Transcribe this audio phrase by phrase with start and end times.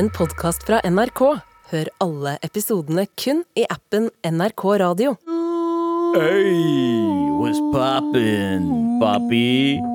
[0.00, 1.20] en podkast fra NRK.
[1.70, 5.12] Hør alle episodene kun i appen NRK Radio.
[6.16, 6.56] Hey,
[7.36, 9.89] what's poppin', papi?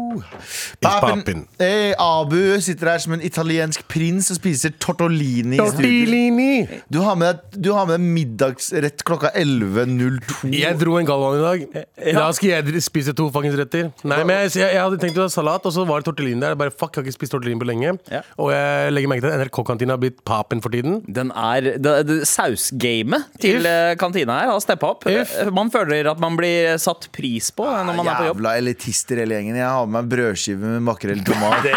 [0.81, 5.57] Papen, eh, Abu sitter her som en italiensk prins og spiser tortellini.
[5.57, 5.57] tortolini.
[5.57, 6.81] Tortellini!
[6.91, 10.51] Du har med du har med middagsrett klokka 11.02.
[10.55, 11.85] Jeg dro en Galvan i dag.
[12.15, 13.89] Da skal jeg spise to fuckings retter.
[14.03, 16.41] Nei, men jeg, jeg, jeg hadde tenkt å ha salat, og så var det tortellini
[16.43, 16.55] der.
[16.55, 17.95] Jeg bare, fuck, jeg har ikke spist tortellini på lenge.
[18.11, 18.21] Ja.
[18.41, 20.99] Og jeg legger merke til at NRK-kantina har blitt papen for tiden.
[21.07, 23.69] Den er, det, det, Sausgamet til If.
[23.69, 25.07] eh, kantina her har steppa opp.
[25.11, 25.33] If.
[25.55, 28.41] Man føler at man blir satt pris på når man er på jobb.
[28.41, 29.59] Jævla elitister hele gjengen.
[29.59, 31.69] Jeg har med meg brødskive med makrell i tomat.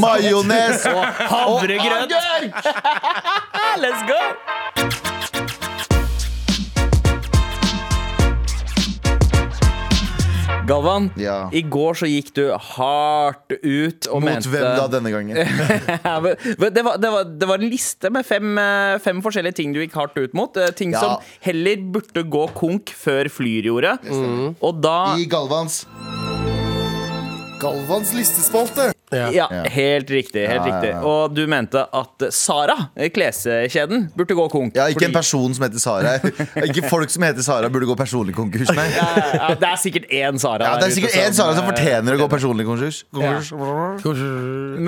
[0.00, 2.14] Majones og Havregrøt!
[3.84, 4.20] Let's go!
[10.66, 11.50] Galvan, Ja.
[11.52, 15.36] i går så gikk du hardt ut og Mot mente hvem da denne gangen?
[15.36, 19.80] Det, var, det, var, det var en liste med fem, eh, fem forskjellige ting du
[19.82, 20.56] gikk hardt ut mot.
[20.56, 21.00] eh, Ting Ja.
[21.00, 23.98] som heller burde gå konk før Flyr gjorde.
[24.64, 25.84] Og da I Galvans
[27.64, 28.92] Galvans listespalte.
[29.10, 29.28] Ja.
[29.32, 30.46] Ja, helt riktig.
[30.48, 31.06] helt Ja, ja, riktig.
[31.06, 34.76] Og du mente at Sara, eh, kleskjeden, burde gå konk.
[34.76, 36.16] Ja, ikke en person som heter Sara.
[36.68, 38.70] Ikke folk som heter Sara, burde gå personlig konkurs.
[38.74, 38.86] Nei.
[38.96, 40.66] Ja, det er sikkert én Sara.
[40.66, 43.02] Ja, det er sikkert én Sara som eh, fortjener å gå personlig konkurs.
[43.14, 43.52] konkurs.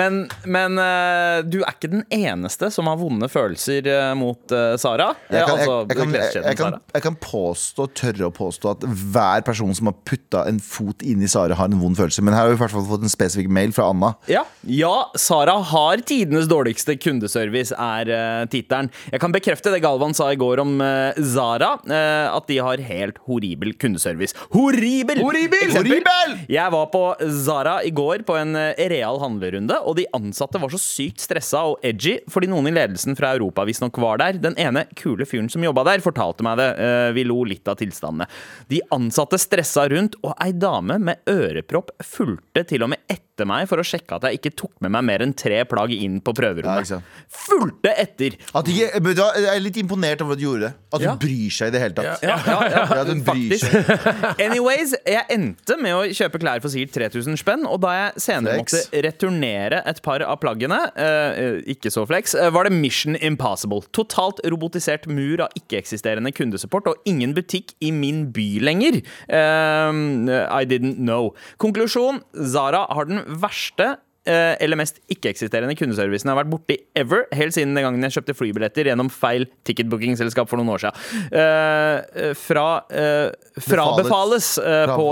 [0.00, 5.12] Men, men eh, du er ikke den eneste som har vonde følelser mot Sara.
[5.30, 6.16] Jeg kan, jeg, altså, jeg, kan,
[6.50, 11.04] jeg, kan, kan påstå, tørre å påstå at hver person som har putta en fot
[11.06, 12.24] inni Sara, har en vond følelse.
[12.24, 14.12] Men her har vi hvert fall fått en spesifikk mail fra Anna.
[14.30, 18.90] Ja, ja, Sara har tidenes dårligste kundeservice, er uh, tittelen.
[19.12, 22.82] Jeg kan bekrefte det Galvan sa i går om uh, Zara, uh, at de har
[22.88, 24.36] helt horribel kundeservice.
[24.54, 25.20] Horribel!
[25.22, 25.72] Horribel!
[25.76, 26.36] Horribel!
[26.50, 27.02] Jeg var på
[27.44, 28.56] Zara i går på en
[28.90, 33.16] real handlerunde, og de ansatte var så sykt stressa og edgy fordi noen i ledelsen
[33.18, 34.40] fra Europa visstnok var der.
[34.42, 36.68] Den ene kule fyren som jobba der, fortalte meg det.
[37.16, 38.26] Vi lo litt av tilstandene.
[38.70, 43.68] De ansatte stressa rundt, og ei dame med ørepropp fulgte til og med etter meg
[43.68, 46.32] for å sjekke at jeg ikke tok med meg mer enn tre plagg inn på
[46.32, 46.88] prøverommet.
[46.90, 48.36] Ja, fulgte etter!
[48.54, 50.74] At ikke- du jeg er litt imponert over at du gjorde det.
[50.92, 51.16] At du Ja.
[51.16, 52.22] bryr seg i det hele tatt.
[52.22, 54.40] Ja, ja, ja, Ja, den bryr seg.
[54.46, 58.54] Anyways, jeg endte med å kjøpe klær for sikkert 3000 spenn, og da jeg senere
[58.62, 58.72] Flex.
[58.72, 63.16] måtte returnere et par av plaggene, eh, eh, ikke så flex, eh, var det Mission
[63.16, 63.82] Impossible.
[63.92, 69.02] Totalt robotisert mur av ikke-eksisterende kundesupport og ingen butikk i min by lenger.
[69.28, 71.34] Um, I didn't know.
[71.58, 77.26] Konklusjon, Zara har den verste eh, eller mest ikke-eksisterende kundeservicen jeg har vært borti ever,
[77.36, 81.26] helt siden den gangen jeg kjøpte flybilletter gjennom feil ticketbookingselskap for noen år siden.
[81.32, 83.30] Uh, fra uh,
[83.62, 85.08] frabefales eh, på,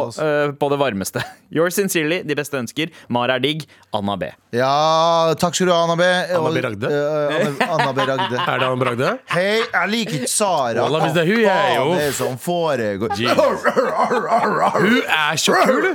[0.58, 1.22] på det varmeste.
[1.54, 2.90] Yours sincerely, de beste ønsker.
[3.12, 3.64] Mara er digg.
[3.94, 4.28] Anna B.
[4.54, 6.08] Ja, takk skal du ha, Anna B.
[6.34, 6.64] Anna B.
[6.64, 6.90] Ragde?
[6.90, 8.08] Anna, Anna B.
[8.10, 8.40] Ragde.
[8.54, 8.88] Er det Anna B.
[8.90, 9.12] Ragde?
[9.32, 10.88] Hei, jeg liker ikke Sara.
[10.90, 13.14] Hva faen er det som foregår?
[14.74, 15.88] Hun er så kul!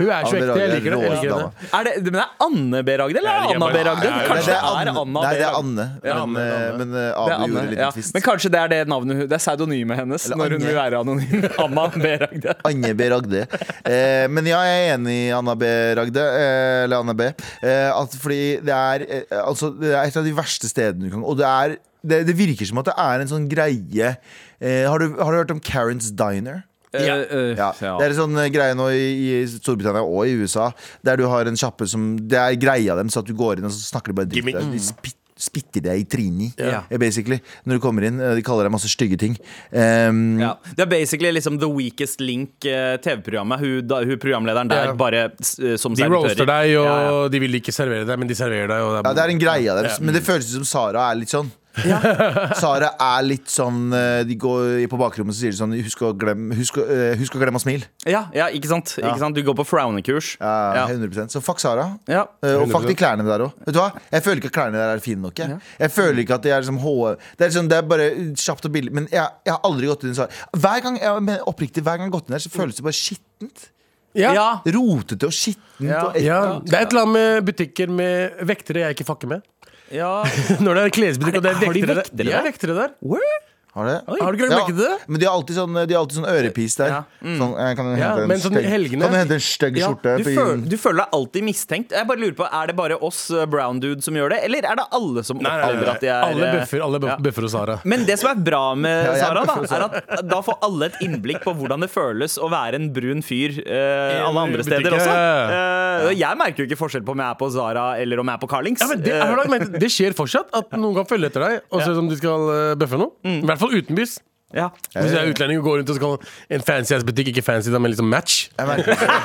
[0.00, 0.56] Hun er så ekte.
[0.60, 1.00] Jeg liker det.
[1.00, 1.68] Jeg er liker det.
[1.78, 2.96] Er det, men det er Anne B.
[3.00, 3.82] Ragde, eller er Anna B.
[3.88, 4.12] Ragde?
[4.30, 4.94] Kanskje det er Anne.
[5.04, 5.86] Anna Nei, det er Anne.
[6.04, 7.90] Men, men Abu gjorde litt ja.
[7.94, 8.14] twist.
[8.16, 10.78] Men kanskje det er det navnet hun Det er pseudonymet hennes Eller når hun vil
[10.80, 11.46] være anonym.
[11.66, 12.14] Anna B.
[12.24, 12.56] Ragde.
[12.70, 13.10] Anne B.
[13.14, 13.44] Ragde.
[13.84, 15.68] Eh, men ja, jeg er enig i Anna B.
[16.00, 16.26] Ragde.
[16.40, 17.30] Eh, eller Anna B.
[17.60, 19.06] Eh, at fordi det er,
[19.42, 22.36] altså, det er et av de verste stedene du kan Og det er det, det
[22.36, 25.60] virker som at det er en sånn greie eh, har, du, har du hørt om
[25.60, 26.62] Karens Diner?
[26.92, 27.72] Ja.
[27.80, 27.96] Ja.
[27.98, 30.72] Det er en sånn eh, greie nå i, i Storbritannia og i USA,
[31.06, 33.64] der du har en kjappe som Det er greia dem, så at du går inn
[33.70, 34.72] og så snakker de bare dritt.
[34.72, 36.82] De spit, spytter deg i trynet, Ja.
[36.90, 38.18] eh, basically, når du kommer inn.
[38.20, 39.38] Eh, De kaller deg masse stygge ting.
[39.72, 40.50] Um, Ja.
[40.76, 43.58] Det er basically liksom The Weakest Link, eh, TV-programmet.
[43.62, 44.96] Hun, hun programlederen der yeah.
[44.96, 46.10] bare eh, som De servitører.
[46.26, 47.28] roaster deg, og Ja, ja.
[47.28, 48.82] de vil ikke servere deg, men de serverer deg.
[48.82, 49.96] Og Ja, det er en greie av dem, Ja.
[50.04, 51.50] men det føles som Sara er litt sånn.
[52.60, 56.10] Sara er litt sånn eh, De går på bakrommet og sier de sånn Husk å
[56.18, 57.86] glemme, husk å, eh, husk å, glemme å smile.
[58.10, 58.96] Ja, ja, ikke sant?
[58.98, 59.12] Ja.
[59.12, 59.38] Ikke sant?
[59.38, 60.32] Du går på frownekurs.
[60.40, 60.84] Ja, Ja.
[60.90, 61.86] 100% Så fuck Sara.
[62.10, 62.26] Ja.
[62.42, 63.54] Eh, og fuck de klærne der òg.
[63.66, 63.90] Vet du hva?
[64.10, 65.38] Jeg føler ikke at klærne der er fine nok.
[65.38, 66.94] Jeg, jeg føler ikke at de er liksom H
[67.38, 68.94] Det er, liksom, det er bare kjapt og billig.
[68.98, 70.40] Men jeg, jeg har aldri gått inn i Sara.
[70.56, 72.86] Hver gang jeg, men oppriktig, hver gang jeg har gått inn der, så føles det
[72.86, 73.70] bare skittent.
[74.18, 74.32] Ja.
[74.34, 74.48] Ja.
[74.74, 75.86] Rotete og skittent.
[75.86, 76.02] Ja.
[76.08, 76.18] og.
[76.18, 79.46] Ja, det er et eller annet med butikker med vektere jeg ikke fucker med.
[79.92, 80.10] Ja.
[80.64, 82.24] Når det er klesbutikk og det er Er har de vektere, vektere der.
[82.24, 82.92] De er vektere der.
[83.02, 83.38] Where?
[83.70, 83.96] Har det?
[84.08, 84.94] Har du ikke lagt merke til det?
[85.06, 86.88] Men de har alltid sånn, de har alltid sånn ørepis der.
[86.90, 87.00] Ja.
[87.38, 89.76] Sånn, kan du Ja, hente en men sånn stygg- helgene- Kan du hente en stygg
[89.78, 90.14] Ja, skjorte?
[90.18, 91.92] du, føl, du føler deg alltid mistenkt.
[91.94, 94.58] Jeg bare lurer på, Er det bare oss uh, brown dude som gjør det, eller
[94.66, 97.78] er det alle som oppdager at de er Alle uh, bøffer, alle bøffer hos Sara.
[97.84, 100.98] Men det som er bra med Ja, Sara, da, er at da får alle et
[101.06, 105.14] innblikk på hvordan det føles å være en brun fyr uh, alle andre steder også.
[105.14, 108.28] Uh, Eh, jeg merker jo ikke forskjell på om jeg er på Sara eller om
[108.30, 108.80] jeg er på Carlings.
[108.80, 111.90] Ja, men det, Eh, det skjer fortsatt at noen kan følge etter deg og se
[111.98, 113.10] om de skal eh, bøffe noe.
[113.26, 114.18] I hvert fall utenbys.
[114.56, 114.68] ja.
[114.96, 117.70] Hvis jeg er utlending og går rundt og skal en fancy ass butikk, ikke fancy,
[117.70, 118.48] men liksom match.
[118.58, 119.10] Jeg merker ikke.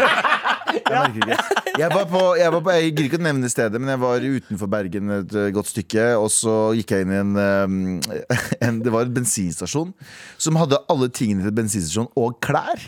[0.75, 1.59] Jeg, merker ikke.
[1.79, 4.25] jeg, var på, jeg, var på, jeg gidder ikke å nevne stedet, men jeg var
[4.25, 6.07] utenfor Bergen et eh, godt stykke.
[6.19, 8.25] Og så gikk jeg inn i en, eh,
[8.67, 9.93] en Det var en bensinstasjon
[10.41, 12.81] som hadde alle tingene til bensinstasjon og klær.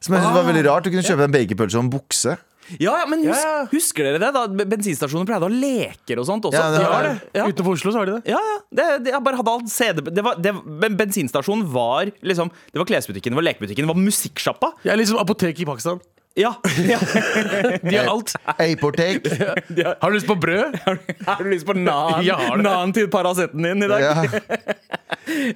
[0.00, 0.88] Som jeg synes var veldig rart.
[0.88, 2.34] Du kunne kjøpe en bakerpølse og en bukse.
[2.78, 3.66] Ja, ja, men husk, Ja.
[3.72, 4.30] husker dere det?
[4.36, 4.46] da?
[4.70, 6.60] Bensinstasjoner pleide å ha leker og sånt også.
[6.60, 7.14] Ja, det De har det.
[7.34, 7.48] Ja.
[7.50, 8.30] Utenfor Oslo så har de det.
[8.30, 8.56] Ja, ja.
[8.70, 10.54] Det, det, jeg bare hadde alt CD det var, det,
[10.96, 14.72] Bensinstasjonen var liksom Det var klesbutikken, det var lekebutikken, det var musikksjappa.
[14.84, 16.00] Jeg er liksom apotek i Pakistan.
[16.38, 16.54] Ja.
[16.92, 16.98] ja.
[17.82, 18.34] De har alt.
[18.46, 19.26] Aportek.
[20.00, 20.78] Har du lyst på brød?
[21.26, 22.22] Har du lyst på nan,
[22.62, 24.00] nan til Paraceten din i dag?
[24.00, 24.99] Ja.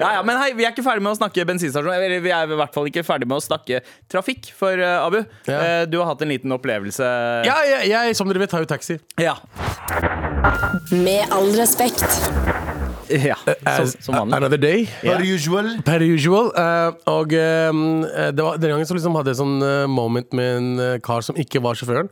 [0.01, 1.93] Ja, ja, men hei, Vi er ikke ferdig med å snakke bensinstasjon.
[1.95, 3.81] Eller vi er i hvert fall ikke ferdig med å snakke
[4.11, 4.51] trafikk.
[4.59, 5.21] For uh, Abu,
[5.51, 5.59] Ja.
[5.59, 7.09] uh, du har hatt en liten opplevelse.
[7.49, 8.99] Ja, jeg, jeg som dere vet, har jo taxi.
[9.21, 9.37] Ja.
[10.93, 12.05] Med all respekt.
[13.09, 13.37] ja.
[13.45, 14.37] Som, som vanlig.
[14.37, 14.87] Another day.
[15.03, 15.71] Per usual.
[15.87, 16.51] Per usual.
[16.57, 20.55] Uh, og eh, det var, den gangen så liksom hadde jeg sånn eh, moment med
[20.59, 22.09] en eh, kar som ikke var sjåføren.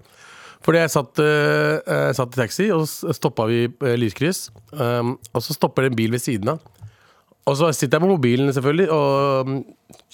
[0.63, 4.45] Fordi jeg satt, uh, satt i taxi, og så stoppa vi i eh, lyskryss.
[4.71, 6.61] Um, og så stopper det en bil ved siden av.
[7.51, 9.55] Og så sitter jeg på mobilen selvfølgelig og um,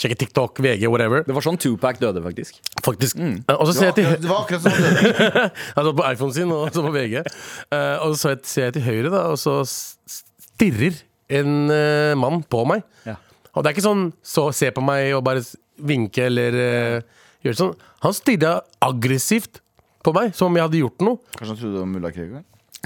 [0.00, 1.20] sjekker TikTok, VG, whatever.
[1.26, 2.56] Det var sånn Tupac døde, faktisk.
[2.86, 3.18] Faktisk.
[3.20, 3.34] Mm.
[3.52, 4.78] Og så ser jeg til Det var akkurat sånn.
[4.80, 7.18] det- Han satt på iPhonen sin og så på VG.
[7.20, 10.96] Uh, og så ser jeg- til høyre, da, og så stirrer
[11.28, 12.82] en uh, mann på meg.
[13.04, 13.18] Ja.
[13.52, 15.44] Og det er ikke sånn så se på meg og bare
[15.84, 17.00] vinke eller uh,
[17.44, 17.74] gjøre sånn.
[18.06, 18.56] Han stirra
[18.88, 19.60] aggressivt
[20.06, 21.20] på meg, som om jeg hadde gjort noe.
[21.36, 22.44] Kanskje han trodde det var mulla Krekar?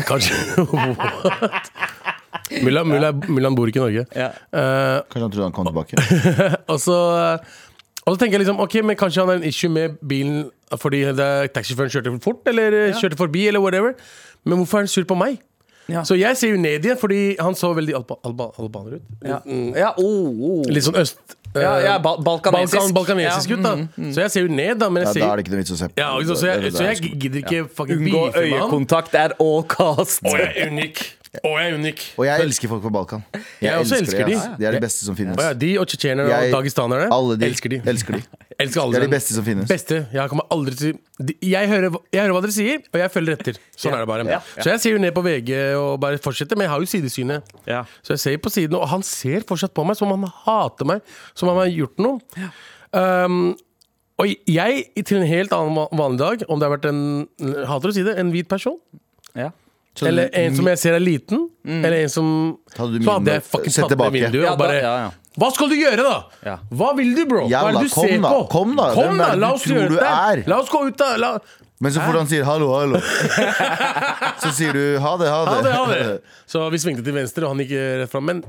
[0.09, 0.35] Kanskje
[0.73, 1.71] What?
[2.63, 4.07] Mulla bor ikke i Norge.
[4.17, 4.31] Ja.
[4.53, 6.57] Uh, Kanskje han trodde han kom tilbake?
[6.69, 6.99] og så
[8.03, 10.49] og så tenker jeg liksom, ok, men Kanskje han har en issue med bilen
[10.81, 12.95] fordi det taxisjåføren kjørte for fort eller ja.
[12.99, 13.47] kjørte forbi.
[13.51, 13.93] eller whatever
[14.45, 15.37] Men hvorfor er han sur på meg?
[15.91, 16.03] Ja.
[16.07, 19.07] Så jeg ser jo ned igjen, fordi han så veldig alba, alba, albaner ut.
[19.27, 19.41] Ja,
[19.77, 20.61] ja oh, oh.
[20.71, 21.19] Litt sånn øst...
[21.53, 22.77] eh, Ja, ja, ba- balkanesisk.
[22.95, 24.07] Balkan, balkanesisk Ja, ut, da.
[24.15, 24.89] Så jeg ser jo ned, da.
[24.95, 25.99] Men Ja, jeg ser da er det ikke noe vits å se på.
[26.01, 28.63] ja, så, jeg, så jeg gidder ikke fucking Unngå beefe med han.
[28.63, 30.23] øyekontakt er all cost.
[30.25, 31.03] Og jeg er unik.
[31.41, 32.01] Og jeg er unik.
[32.21, 33.23] Og jeg elsker folk på Balkan.
[33.65, 34.35] Jeg også elsker de.
[34.37, 34.49] ass.
[34.61, 35.39] De er de beste som finnes.
[35.41, 37.47] Ja, de og tsjetsjenerne og Jeg- Alle de.
[37.47, 37.79] elsker de.
[37.89, 38.23] Elsker de.
[38.63, 39.67] Elsker alle Det er de beste som finnes.
[39.67, 39.97] Beste.
[40.13, 40.99] Jeg kommer aldri til
[41.41, 43.59] jeg hører, jeg hører hva dere sier, og jeg følger etter.
[43.79, 44.27] Sånn er det bare.
[44.29, 44.41] Ja.
[44.59, 47.53] Så jeg ser jo ned på VG og bare fortsetter, men jeg har jo sidesynet.
[47.67, 47.81] Ja.
[48.05, 50.85] Så jeg ser på siden, og han ser fortsatt på meg som om han hater
[50.93, 51.01] meg,
[51.35, 52.21] som om han har gjort noe.
[52.93, 53.55] Um,
[54.21, 57.03] og jeg, til en helt annen vanlig dag, om det har vært en
[57.41, 58.77] jeg hater å si det, en hvit person,
[59.35, 59.49] Ja.
[59.93, 62.29] Så eller en som jeg ser er liten, eller en som
[62.79, 65.11] Hadde Så hadde jeg fuckings tatt ned vinduet og bare ja, ja, ja.
[65.41, 66.17] Hva skal du gjøre, da?
[66.45, 66.55] Ja.
[66.77, 67.47] Hva vil du, bro?
[67.49, 68.41] Hva er det du kom ser da, på?
[68.53, 68.89] kom da.
[68.97, 70.09] Kom da, La oss gjøre det.
[70.09, 70.43] er?
[70.49, 71.15] La oss gå ut, da.
[71.21, 71.31] La...
[71.83, 73.01] Men så fort han sier hallo, hallo,
[74.43, 75.55] så sier du ha det, ha det.
[75.57, 76.37] Ha det, ha det.
[76.47, 78.29] Så vi svingte til venstre, og han gikk eh, rett fram.
[78.29, 78.45] Men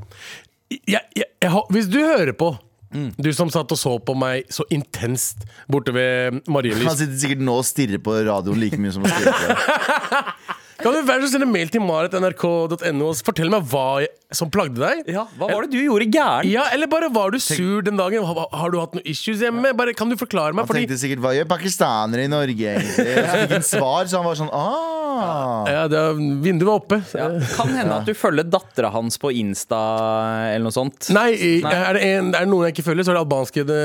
[0.70, 2.52] jeg, jeg, jeg, hvis du hører på,
[2.94, 7.56] du som satt og så på meg så intenst borte ved Han sitter sikkert nå
[7.64, 10.60] og stirrer på radioen like mye som han stirrer på deg.
[10.84, 14.04] Kan du være så snill sende mail til marit.nrk.no og fortell meg hva
[14.34, 15.10] som plagde deg?
[15.14, 16.50] Ja, hva var det du gjorde gærent?
[16.50, 18.26] Ja, Eller bare var du sur den dagen?
[18.26, 19.74] Har, har du hatt noen issues hjemme?
[19.78, 20.66] Bare, kan du forklare meg?
[20.66, 22.76] Han Fordi tenkte sikkert hva gjør pakistanere i Norge?
[22.98, 25.70] Fikk en svar, så han var sånn ah.
[25.70, 26.02] ja, det,
[26.44, 27.00] Vinduet var oppe.
[27.14, 27.30] Ja.
[27.54, 29.82] Kan hende at du følger dattera hans på Insta
[30.50, 31.12] eller noe sånt.
[31.14, 31.30] Nei,
[31.62, 33.82] Er, det en, er det noen jeg ikke følger, så er det albanske det,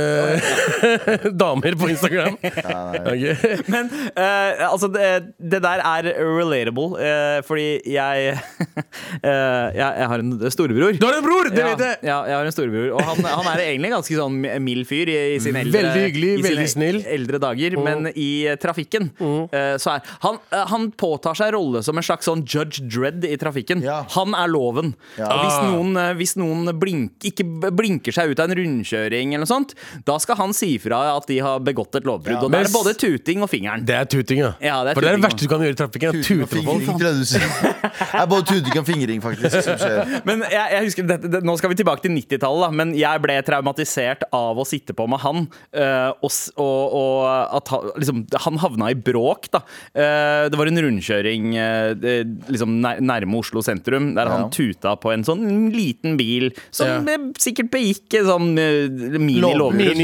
[1.45, 2.39] damer på Instagram.
[2.39, 3.69] Ok.
[3.69, 8.39] Men uh, altså, det, det der er relatable, eh, fordi jeg,
[9.23, 10.97] eh, jeg Jeg har en storebror.
[10.99, 11.51] Du har en bror!
[11.53, 12.01] Det ja, vet jeg!
[12.09, 12.89] Ja, jeg har en storebror.
[12.97, 16.33] Og han, han er egentlig ganske sånn mild fyr i, i sine eldre, Veldig hyggelig,
[16.33, 17.01] i sine veldig snill.
[17.19, 17.79] eldre dager.
[17.85, 18.31] Men i
[18.61, 19.09] trafikken trafikken
[19.53, 23.25] eh, så er han, eh, han påtar seg rolle som en slags sånn Judge Dredd
[23.27, 23.83] i trafikken.
[23.85, 24.03] Ja.
[24.15, 24.95] Han er loven.
[25.19, 25.29] Ja.
[25.33, 25.71] Og hvis Ah.
[25.73, 29.75] noen, eh, hvis noen blink, ikke blinker seg ut av en rundkjøring, eller noe sånt,
[30.05, 32.39] da skal han si fra at de har begått et lovbrudd.
[32.39, 32.45] Ja.
[32.45, 33.85] Og det er både tuting og fingeren.
[33.89, 34.53] Det er tuting, ja.
[34.61, 36.23] Ja, det er For det er det verste du kan gjøre i trafikken.
[36.23, 36.68] Tuting, Tuting
[38.09, 40.13] Det er både tuting og fingring, faktisk, som skjer.
[40.29, 43.37] Men jeg, jeg husker, det, det, Nå skal vi tilbake til 90-tallet, men jeg ble
[43.47, 45.45] traumatisert av å sitte på med han.
[45.75, 49.51] øh, og, og, og at han, liksom, han havna i bråk.
[49.55, 49.61] da.
[49.95, 54.51] Eh, det var en rundkjøring eh, liksom nærme Oslo sentrum, der han Ja.
[54.55, 56.99] tuta på en sånn liten bil som Ja.
[57.15, 59.77] eh, sikkert begikk en sånn eh, mini-lovbrudd.
[59.79, 60.03] mini-.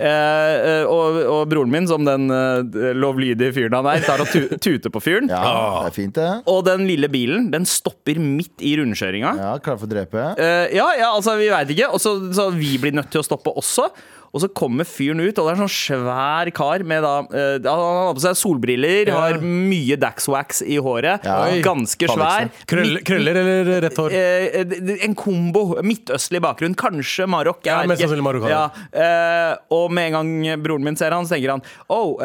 [0.00, 4.28] Eh, eh, og, og broren min, som den eh, lovlydige fyren han er, tar og
[4.30, 5.28] tu tuter på fyren.
[5.30, 6.28] Ja, det er fint, det.
[6.46, 9.32] Og den lille bilen den stopper midt i rundkjøringa.
[9.40, 10.28] Ja, Klar for å drepe.
[10.38, 11.90] Uh, ja, ja, altså vi veit ikke.
[11.90, 13.88] Og så, så vi blir nødt til å stoppe også.
[14.34, 17.56] Og så kommer fyren ut, og det er en sånn svær kar med da uh,
[17.66, 19.20] Han har på seg solbriller, Ja.
[19.22, 21.24] har mye Daxwax i håret.
[21.24, 21.38] Ja.
[21.64, 22.50] Ganske svær.
[22.68, 24.16] Krøller, krøller eller rett hår?
[24.70, 25.64] D- en kombo.
[25.86, 26.74] Midtøstlig bakgrunn.
[26.78, 27.62] Kanskje Marokk.
[27.66, 28.64] Ja, mest sannsynlig Marokk Ja,
[28.96, 32.16] Uh, og med en gang broren min ser han, så tenker han Oh,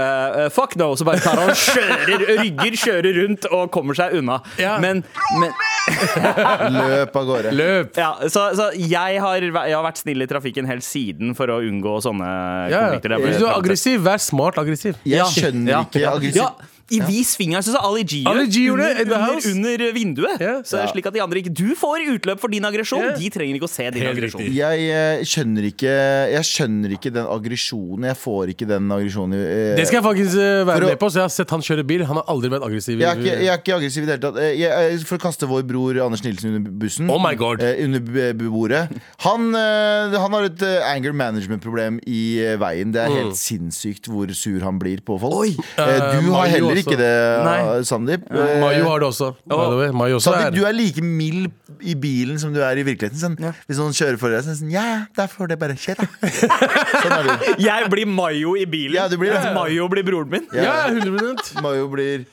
[0.53, 0.91] fuck no!
[0.99, 4.39] Så bare tar han kjører, rygger, kjører rundt og kommer seg unna.
[4.61, 4.77] Ja.
[4.83, 5.03] Men,
[5.39, 5.51] men
[6.75, 7.51] Løp av gårde.
[7.55, 7.97] Løp!
[7.99, 11.59] ja, så, så jeg, har, jeg har vært snill i trafikken helt siden for å
[11.65, 12.79] unngå sånne Ja.
[12.89, 13.17] konflikter.
[13.17, 14.95] Ble Hvis du er aggressiv, vær smart aggressiv.
[15.03, 15.25] Jeg Ja.
[15.25, 15.81] skjønner Ja.
[15.83, 16.49] ikke aggressiv
[16.91, 20.41] Ja, i vis finger, så Ali G Ali G gjorde det, under, under vinduet.
[20.41, 20.61] Yeah.
[20.67, 22.99] Så er Slik at de andre ikke Du får utløp for din aggresjon.
[23.05, 23.17] Yeah.
[23.19, 24.43] De trenger ikke å se din aggresjon.
[24.43, 25.93] Jeg, Jeg eh, skjønner ikke
[26.35, 28.07] Jeg skjønner ikke den aggresjonen.
[28.11, 31.09] Jeg får ikke den aggresjonen eh, Det skal jeg faktisk eh, være å- med på.
[31.11, 32.03] Så jeg har sett han kjøre bil.
[32.09, 32.99] Han har aldri vært aggressiv.
[32.99, 34.41] jeg er, ikke, jeg er ikke aggressiv i det hele tatt.
[34.59, 37.09] Jeg, for å kaste vår bror Anders Nilsen under bussen.
[37.11, 37.63] Oh my God.
[37.63, 38.83] eh, under bordet.
[39.27, 42.21] Han, eh, han har et anger management-problem i
[42.61, 42.91] veien.
[42.95, 45.39] Det er helt sinnssykt hvor sur han blir på folk.
[45.41, 45.55] Oi.
[45.77, 47.11] Du har Mayo heller ikke det,
[47.47, 47.83] Nei.
[47.87, 48.25] Sandeep.
[48.31, 49.29] Eh, Mayo har det også.
[49.47, 49.93] Oh.
[49.95, 53.19] Mayo også Sandeep, er du er like mild i bilen som du er i virkeligheten.
[53.21, 53.37] Sånn,
[53.69, 55.77] Hvis noen kjører for deg, så er det sånn Ja, ja, da får det bare
[55.79, 56.09] skje, da.
[57.05, 57.47] sånn er du.
[57.69, 58.99] Jeg blir Mayo i bilen.
[58.99, 59.53] Ja, du blir ja.
[59.55, 60.45] Mayo blir broren min.
[60.57, 62.27] Ja, 100% Mayo blir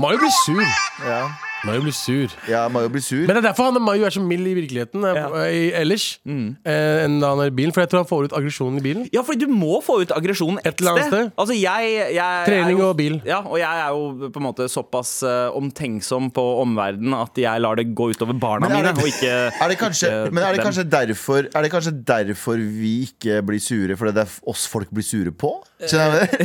[0.00, 0.64] Mayo blir sur.
[1.04, 1.24] Ja,
[1.66, 2.28] Mayo blir sur.
[2.48, 3.26] ja Mayo blir sur.
[3.26, 5.26] Men det er derfor han Mayo er så mild i virkeligheten eh, Ja.
[5.50, 6.56] i- ellers mm.
[6.64, 7.72] enn da han er i bilen.
[7.76, 9.08] For jeg tror han får ut aggresjonen i bilen.
[9.12, 11.32] Ja, for du må få ut aggresjonen et, eller annet sted.
[11.36, 13.18] Altså, jeg, jeg Trening er jo, og bil.
[13.28, 17.60] Ja, og jeg er jo på en måte såpass eh, omtenksom på omverdenen at jeg
[17.60, 20.32] lar det gå utover barna Men er mine, det- og ikke Er det kanskje, ikke
[20.34, 20.66] men er det dem.
[20.70, 23.96] kanskje derfor Er det kanskje derfor vi ikke blir sure?
[24.00, 25.52] Fordi det er oss folk blir sure på?
[25.84, 26.44] Skjønner du?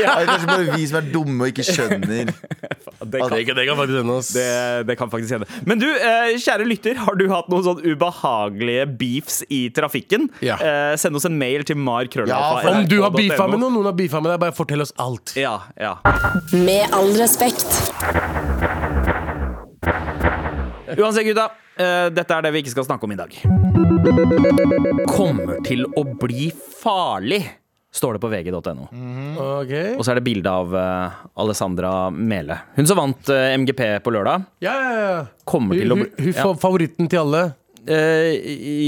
[0.00, 2.32] Er det kanskje bare vi som er dumme og ikke skjønner?
[3.10, 4.16] Det kan, Det, det kan faktisk hende.
[4.34, 5.46] det, det kan faktisk hende.
[5.66, 10.28] Men du, eh, kjære lytter, har du hatt noen sånn ubehagelige beefs i trafikken?
[10.44, 10.56] Ja.
[10.60, 12.62] Eh, send oss en mail til markrøllalfa.
[12.64, 14.92] Ja, Om du har beefa med noen, noen har beefa med deg, bare fortell oss
[15.00, 15.34] alt.
[15.38, 15.96] Ja, ja.
[16.52, 17.66] Med all respekt.
[20.98, 21.50] Uansett, gutta.
[21.78, 23.30] eh, dette er det vi ikke skal snakke om i dag.
[25.10, 26.50] Kommer til å bli
[26.82, 27.44] farlig,
[27.94, 28.84] står det på vg.no.
[29.42, 32.58] Ok Og så er det bilde av uh, Alessandra Mele.
[32.76, 34.44] Hun som vant uh, MGP på lørdag.
[34.62, 35.24] Ja, ja, ja.
[35.48, 35.96] Kommer Hun, til
[36.30, 37.40] hun, hun favoritten til alle.
[37.80, 38.36] Uh,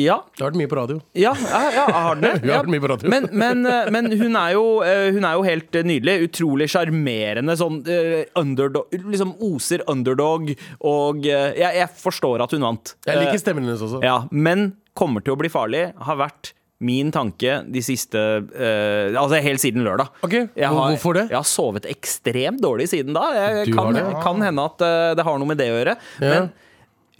[0.05, 0.19] ja.
[0.37, 0.99] Du har vært mye på radio.
[1.17, 2.33] Ja, ja, har det.
[2.45, 2.71] Vi har Ja.
[2.75, 3.09] mye på radio.
[3.11, 6.29] Men, men, eh, men hun, er jo, eh, hun er jo helt eh, nydelig.
[6.29, 7.57] Utrolig sjarmerende.
[7.59, 10.53] Sånn eh, underdog Liksom oser underdog.
[10.85, 12.95] Og eh, jeg, jeg forstår at hun vant.
[13.09, 14.03] Jeg Eh, liker stemmen hennes også.
[14.05, 19.41] Ja, men kommer til å bli farlig har vært min tanke de siste eh, Altså
[19.45, 20.11] helt siden lørdag.
[20.27, 21.29] Ok, Jeg har, hvorfor det?
[21.31, 23.29] Jeg har sovet ekstremt dårlig siden da.
[23.37, 24.19] Jeg, kan, det, det?
[24.25, 25.97] kan hende at uh, det har noe med det å gjøre.
[26.19, 26.29] Ja.
[26.33, 26.53] Men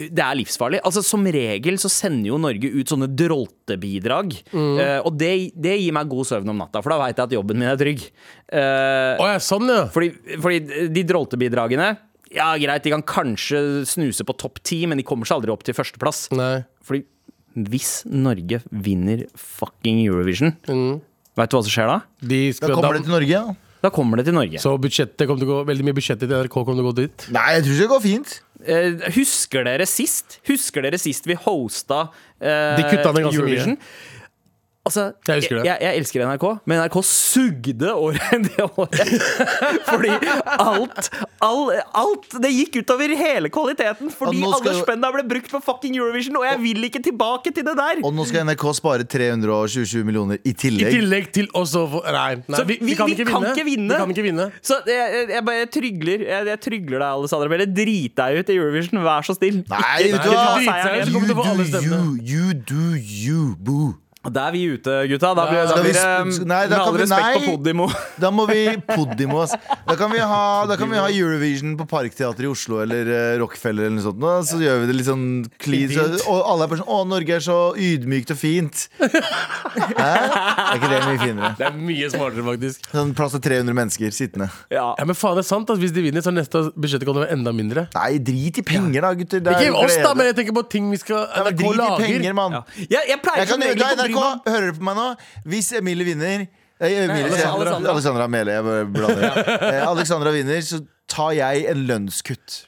[0.03, 0.81] det er livsfarlig.
[0.83, 4.35] Altså Som regel så sender jo Norge ut sånne droltebidrag.
[4.51, 4.73] Mm.
[4.79, 7.37] Uh, og det, det gir meg god søvn om natta, for da veit jeg at
[7.37, 8.03] jobben min er trygg.
[8.49, 9.85] Uh, oh, ja, sånn, ja.
[9.93, 10.11] fordi,
[10.43, 11.93] fordi de droltebidragene
[12.33, 15.65] Ja, greit, de kan kanskje snuse på topp ti, men de kommer seg aldri opp
[15.65, 16.27] til førsteplass.
[16.35, 16.55] Nei.
[16.83, 17.05] Fordi
[17.55, 21.01] hvis Norge vinner fucking Eurovision, Mm.
[21.37, 21.99] vet du hva som skjer da?
[22.21, 23.55] De Da kommer det til Norge, ja.
[23.83, 24.57] Da kommer det til Norge.
[24.63, 26.95] så budsjettet kommer til å gå Veldig mye budsjettet til NRK kommer til å gå
[27.01, 27.25] dit.
[27.35, 28.41] Nei, jeg tror ikke det går fint.
[28.65, 33.77] Eh, husker dere sist Husker dere sist vi hosta eh, De kutta ned ganske mye.
[34.83, 35.43] Altså, Jeg.
[35.63, 38.97] Jeg, jeg elsker NRK, men NRK sugde året det året.
[39.87, 40.09] Fordi
[40.59, 41.07] alt,
[41.39, 44.11] all, alt Det gikk utover hele kvaliteten.
[44.11, 47.63] Fordi skal alle spenna ble brukt på fucking Eurovision, og jeg vil ikke tilbake til
[47.69, 48.03] det der!
[48.03, 50.91] Og nå skal NRK spare 327 millioner i I tillegg.
[50.97, 53.55] tillegg til også Nei, nei Så vi, vi, kan, ikke vinne.
[53.55, 53.95] ikke vinne.
[53.95, 54.49] Vi kan ikke vinne.
[54.59, 57.51] Så jeg, jeg, jeg bare trygler Jeg, jeg trygler deg, Alessandra.
[57.55, 57.71] Belle.
[57.71, 59.63] drit deg ut i Eurovision, vær så snill.
[59.71, 63.93] Nei, Ikke- vet du alle You, you do you, boo.
[64.23, 65.33] Da er vi ute, gutta.
[65.35, 67.87] Da blir, da blir det nei, da med kan all respekt på Podimo.
[68.23, 69.51] Da må vi Podimo, ass.
[69.83, 73.39] Da kan vi ha, da kan vi ha Eurovision på Parkteatret i Oslo eller uh,
[73.41, 74.21] Rockefeller eller noe sånt.
[74.23, 74.35] Da.
[74.47, 75.25] Så gjør vi det litt sånn
[75.59, 75.91] clean.
[75.91, 78.85] Så, og alle er bare sånn Å, Norge er så ydmykt og fint.
[79.01, 80.07] Hæ?
[80.07, 81.51] Er ikke det mye finere?
[81.59, 82.87] Det er mye smartere, faktisk.
[82.93, 84.47] Sånn plass til 300 mennesker sittende.
[84.71, 84.93] Ja.
[84.99, 85.81] Ja, Men faen, det er sant Ass.
[85.83, 87.85] hvis de vinner, så er neste budsjettet kan være enda mindre.
[87.97, 89.43] Nei, drit i penger, da, gutter.
[89.43, 91.83] Det er Ikke oss, da, men jeg tenker på ting vi skal Ja, men drit
[91.83, 92.59] i penger, mann.
[92.79, 95.07] Jeg, jeg pleier Jeg kan, som regel å NRK, hører du på meg nå?
[95.53, 96.45] Hvis Emilie vinner
[96.83, 97.29] Eh, Emilie.
[97.29, 97.91] Alexandra.
[97.93, 98.51] Alexandra Mele.
[98.57, 99.37] Jeg bare blander.
[99.69, 102.63] Eh, Alexandra vinner, så tar jeg en lønnskutt.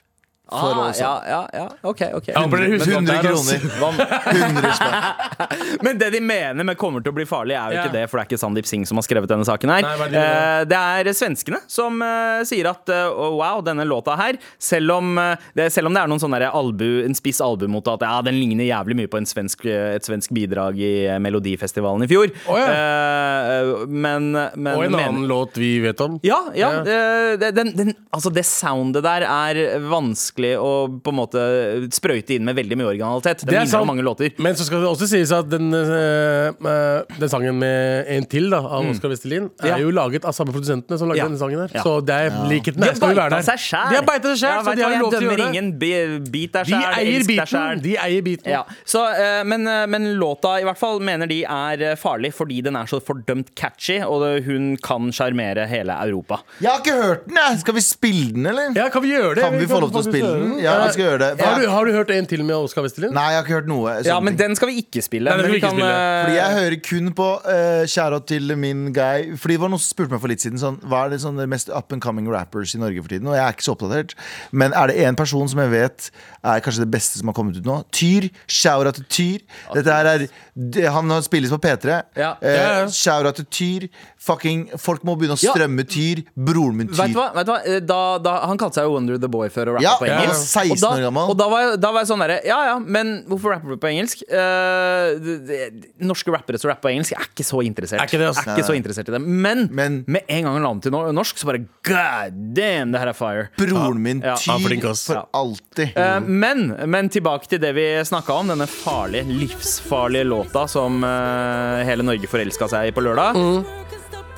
[0.45, 1.63] For Ah, ja, ja, ja.
[1.81, 2.01] OK.
[2.13, 3.49] ok Jeg håper dere husker 100 det her, ass.
[3.79, 4.05] kroner.
[4.29, 5.81] 100.
[5.85, 7.83] Men det de mener med 'kommer til å bli farlig', er jo Ja.
[7.85, 9.81] ikke det, for det er ikke Sandeep Singh som har skrevet denne saken her.
[9.81, 13.85] Nei, er det Eh, det er svenskene som eh, sier at eh, oh, wow, denne
[13.89, 15.15] låta her, selv om,
[15.55, 18.35] det, selv om det er noen sånne albu, en spiss albu mot at ja, den
[18.39, 22.29] ligner jævlig mye på en svensk, et svensk bidrag i Melodifestivalen i fjor.
[22.47, 22.67] oh, ja.
[22.69, 26.19] Eh, men, men Og en mener- annen låt vi vet om.
[26.23, 26.71] ja, ja.
[26.85, 27.35] Ja.
[27.51, 32.55] Den, den, altså det soundet der er vanskelig å på en måte sprøyte inn med
[32.55, 33.39] veldig mye originalitet.
[33.45, 33.85] Det, Det er sant.
[33.87, 34.31] mange låter.
[34.39, 38.49] Men så skal det også sies at den, eh, eh, den sangen med en til
[38.49, 39.69] da, av Oskar Westerlin er Mm.
[39.69, 39.77] Ja.
[39.77, 41.25] jo laget av samme produsentene som lagde Ja.
[41.27, 41.59] denne sangen.
[41.59, 41.81] her Ja.
[41.83, 43.41] Så det er likheten De har Skal vi være der.
[43.41, 43.89] seg selv.
[43.89, 45.55] De har beita seg sjæl, så de har jo lov til å gjøre det.
[45.55, 45.79] ingen.
[45.79, 47.81] Be- der selv, De eier beaten, biten.
[47.81, 48.51] De eier beaten.
[48.51, 52.75] Ja, så, eh, men, men låta i hvert fall mener de er farlig fordi den
[52.75, 56.39] er så fordømt catchy, og det, hun kan sjarmere hele Europa.
[56.61, 57.59] Jeg har ikke hørt den, jeg.
[57.59, 58.73] Skal vi spille den, eller?
[58.75, 59.43] Ja, kan vi gjøre det?
[59.43, 60.49] Kan vi få lov til å spille spille gjøre.
[60.63, 61.29] Ja, jeg skal gjøre det.
[61.45, 63.13] Har du, har du hørt en til med Oskar Westerlin?
[63.15, 63.95] Nei, jeg har ikke hørt noe.
[64.07, 65.31] Ja, men den skal vi ikke spille.
[65.31, 65.89] Nei, vi ikke spille.
[65.91, 69.31] eh, Fordi jeg hører kun på uh, Shout-out til min guy.
[69.39, 71.39] Fordi det var noen som spurte meg for litt siden sånn, Hva er det sånn,
[71.51, 73.29] mest up and coming rappers i Norge for tiden.
[73.31, 74.15] Og jeg er ikke så oppdatert.
[74.51, 76.09] Men er det én person som jeg vet
[76.45, 77.79] er kanskje det beste som har kommet ut nå?
[77.95, 78.29] Tyr.
[78.47, 79.45] Shout-out til Tyr.
[79.73, 80.25] Dette her er
[80.55, 82.01] det, Han spilles på P3.
[82.15, 82.35] Ja.
[82.41, 83.31] Eh, Ja, ja.
[83.35, 83.87] Til Tyr.
[84.25, 85.53] Fucking Folk må begynne å Ja.
[85.53, 86.23] strømme Tyr.
[86.35, 87.19] Broren min Vet du Tyr.
[87.19, 87.33] hva?
[87.35, 87.59] Vet du hva?
[87.65, 90.07] Eh, Da, da, han kalte seg jo Wonder the Boy før og rappa Ja, på
[90.07, 90.47] ja, engelsk.
[90.47, 91.29] 16 og da, år gammel.
[91.29, 93.77] Og da var, jeg, da var jeg sånn derre Ja ja, men hvorfor rapper du
[93.77, 94.23] på engelsk?
[94.29, 95.59] Eh, de, de,
[96.05, 97.99] norske rappere som rapper på engelsk, jeg er ikke så interessert.
[98.01, 99.21] Er ikke det, er ikke så interessert i det.
[99.21, 102.99] Men, Men- med en gang han la om til norsk, så bare God damn, det
[103.01, 103.49] her er fire.
[103.57, 105.95] Broren min Tyr for alltid.
[105.95, 111.81] Eh, men, men tilbake til det vi snakka om, denne farlige, livsfarlige låta som uh,
[111.87, 113.39] hele Norge forelska seg i på lørdag.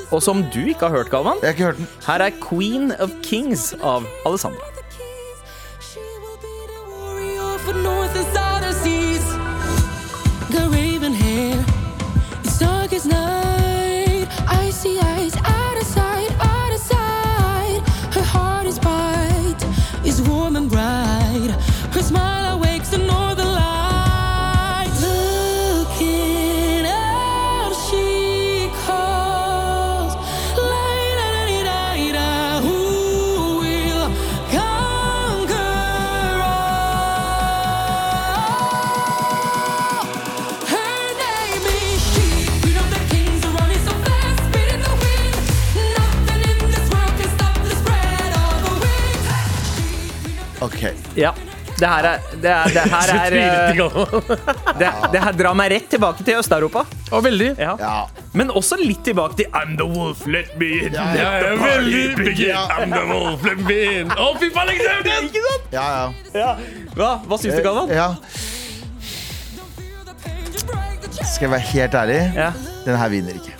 [0.07, 1.41] Og som du ikke har hørt, Galvan.
[1.43, 1.91] Jeg har ikke hørt den.
[2.07, 4.73] Her er Queen of Kings av Alessandra.
[7.67, 7.96] For north
[51.17, 51.31] Ja.
[51.77, 53.81] Det her er Det, er, det her er eh,
[54.81, 56.81] det, det her drar meg rett tilbake til Øst-Europa.
[57.13, 57.51] Og veldig.
[57.61, 57.75] Ja.
[57.81, 57.91] Ja.
[58.37, 60.97] Men også litt tilbake til I'm the wolf, let me in.
[60.97, 62.55] Ja, Ja, Let the party begin.
[62.77, 64.09] I'm the wolf, let me in.
[64.13, 65.29] Å, fy faen, jeg glemte den!
[65.29, 65.69] Ikke sant?
[65.73, 66.41] Ja, ja.
[66.41, 66.51] Ja.
[66.97, 67.93] Hva, hva syns du, Galvan?
[67.93, 68.09] ja.
[71.27, 72.19] Skal jeg være helt ærlig?
[72.37, 72.51] Ja.
[72.85, 73.53] Den her vinner ikke.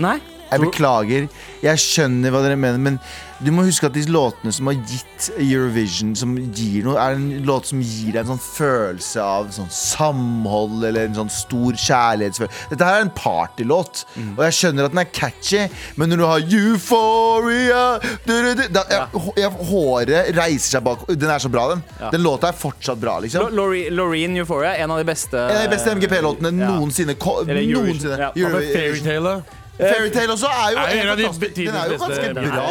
[0.00, 0.16] Nei?
[0.50, 1.26] Jeg beklager.
[1.62, 2.96] Jeg skjønner hva dere mener, men
[3.44, 7.28] du må huske at de låtene som har gitt Eurovision, som gir noe, er en
[7.48, 12.68] låt som gir deg en sånn følelse av sånn samhold eller en sånn stor kjærlighetsfølelse.
[12.72, 14.04] Dette her er en partylåt,
[14.36, 15.62] og jeg skjønner at den er catchy,
[15.96, 17.82] men når du har euphoria
[18.26, 21.04] du, du, du, da, jeg, jeg, Håret reiser seg bak.
[21.10, 21.82] Den er så bra, den.
[22.14, 23.48] Den låta er fortsatt bra, liksom.
[23.56, 26.70] Lore- Loreen Euphoria, en av de beste En av de beste MGP-låtene Ja.
[26.76, 27.14] noensinne.
[27.20, 28.32] ko- Eller Eurovision, noensinne.
[28.36, 28.48] ja.
[28.74, 29.42] Fairytale?
[29.80, 31.22] Fairytale også er jo, Er en av de
[31.56, 32.66] Den er jo ganske beste- bra.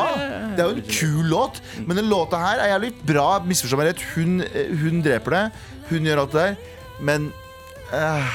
[0.56, 1.62] Det er jo en kul låt.
[1.86, 3.40] Men den låta her er jævlig bra.
[3.46, 4.04] Misforstå meg rett.
[4.16, 5.44] Hun, eh, hun dreper det.
[5.90, 6.56] Hun gjør alt det der.
[7.02, 7.32] Men
[7.94, 8.30] uh,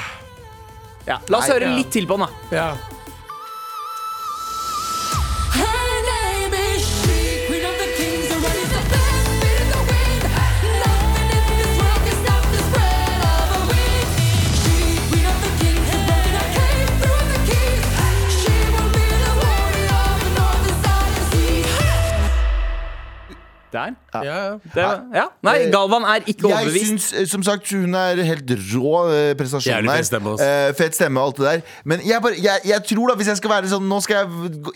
[1.07, 1.19] Ja.
[1.29, 2.55] La oss høre litt til på den, da.
[2.55, 2.94] Ja.
[23.75, 23.95] Der.
[24.23, 24.39] Ja.
[24.63, 24.85] Det,
[25.15, 25.25] ja.
[25.45, 26.85] Nei, Galvan er ikke jeg overbevist.
[26.87, 30.03] syns synes, som sagt hun er helt rå eh, prestasjon her.
[30.25, 30.39] Uh.
[30.41, 31.59] Eh, fet stemme og alt det der.
[31.85, 34.27] Men jeg, bare, jeg, jeg tror da hvis jeg skal være sånn Nå skal jeg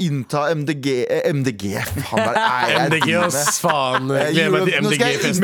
[0.06, 1.64] innta MDG eh, MDG,
[2.10, 3.60] faen der er jeg MDG, ass.
[3.64, 4.12] Faen.
[4.14, 5.44] Eh, gleder meg til jeg MDG-festen.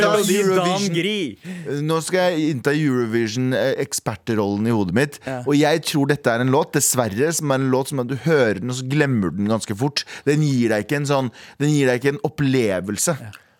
[1.89, 5.15] Nå skal jeg innta Eurovision-ekspertrollen i hodet mitt.
[5.45, 8.17] Og jeg tror dette er en låt, dessverre, som er en låt som at du
[8.25, 10.05] hører den, og så glemmer du den ganske fort.
[10.27, 11.29] Den gir deg ikke en sånn
[11.61, 13.13] Den gir deg ikke en opplevelse.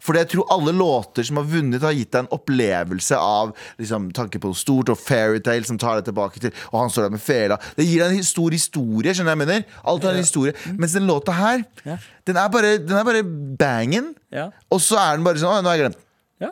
[0.05, 4.11] Fordi jeg tror alle låter som har vunnet, har gitt deg en opplevelse av liksom,
[4.15, 7.15] tanke på noe stort og fairytale som tar deg tilbake til Og han står der
[7.17, 7.59] med fela.
[7.77, 9.13] Det gir deg en stor historie.
[9.15, 9.79] Skjønner du hva jeg mener?
[9.83, 10.55] Alt har en historie.
[10.77, 11.65] Mens den låta her,
[12.25, 13.23] den er bare, den er bare
[13.59, 14.13] bangen.
[14.33, 14.49] Ja.
[14.69, 16.01] Og så er den bare sånn Å, nå har jeg glemt.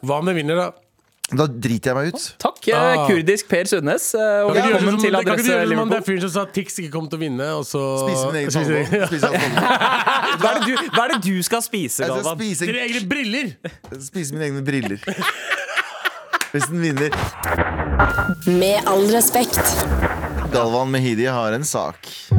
[0.04, 0.83] Hva om det vinner, da?
[1.32, 2.24] Da driter jeg meg ut.
[2.38, 3.08] Takk, eh, Ah.
[3.08, 4.14] kurdisk Per Sundnes.
[4.14, 6.92] eh, Og velkommen som- til Adresse om det er fyren som sa at Tix ikke
[6.92, 8.74] kom til å vinne, og så Spise min egen tango.
[10.44, 12.38] Hva det du, hva er det du skal spise, Galvan?
[12.38, 13.56] spise, Dine egne briller!
[14.00, 15.00] spise mine egne briller.
[16.54, 17.10] Hvis den vinner.
[18.46, 19.58] Med all respekt.
[20.52, 22.06] Galvan Mehidi har en sak.
[22.32, 22.38] Eh,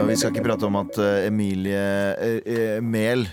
[0.00, 1.72] og vi skal ikke prate om at Emilie
[2.18, 3.26] eh, eh, Mehl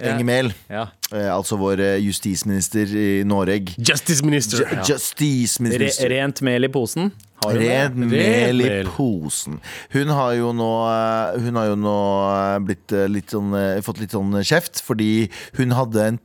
[0.00, 0.86] Enger Mehl, Ja.
[1.12, 4.58] eh, altså vår eh, justisminister i Norge Justice Minister.
[4.64, 6.08] Ju- Justisminister.
[6.08, 7.12] Re, rent mel i posen.
[7.44, 7.94] Har du det?
[7.94, 8.86] Mel i mel.
[8.96, 9.60] posen.
[9.92, 11.96] Hun har jo nå, eh, hun har jo nå
[12.32, 15.28] eh, blitt eh, litt sånn, eh, fått litt sånn kjeft fordi
[15.60, 16.18] hun hadde en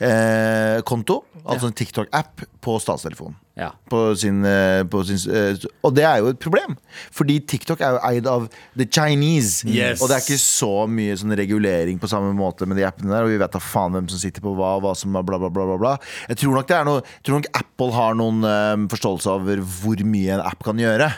[0.00, 3.36] TikTok-konto, altså en TikTok-app, på statstelefonen.
[3.54, 3.70] Ja.
[3.90, 5.54] På sin, eh, på sin, eh,
[5.86, 6.74] og det er jo et problem,
[7.14, 9.62] fordi TikTok er jo eid av the Chinese.
[9.68, 10.02] Yes.
[10.02, 13.22] Og det er ikke så mye sånn regulering på samme måte med de appene der,
[13.22, 15.68] og vi vet da faen hvem som sitter på hva, hva som bla, bla, bla.
[15.70, 15.94] bla, bla.
[16.32, 20.02] Jeg tror nok det er noe tror nok Apple har noen um, forståelse over hvor
[20.02, 21.10] mye en app kan gjøre.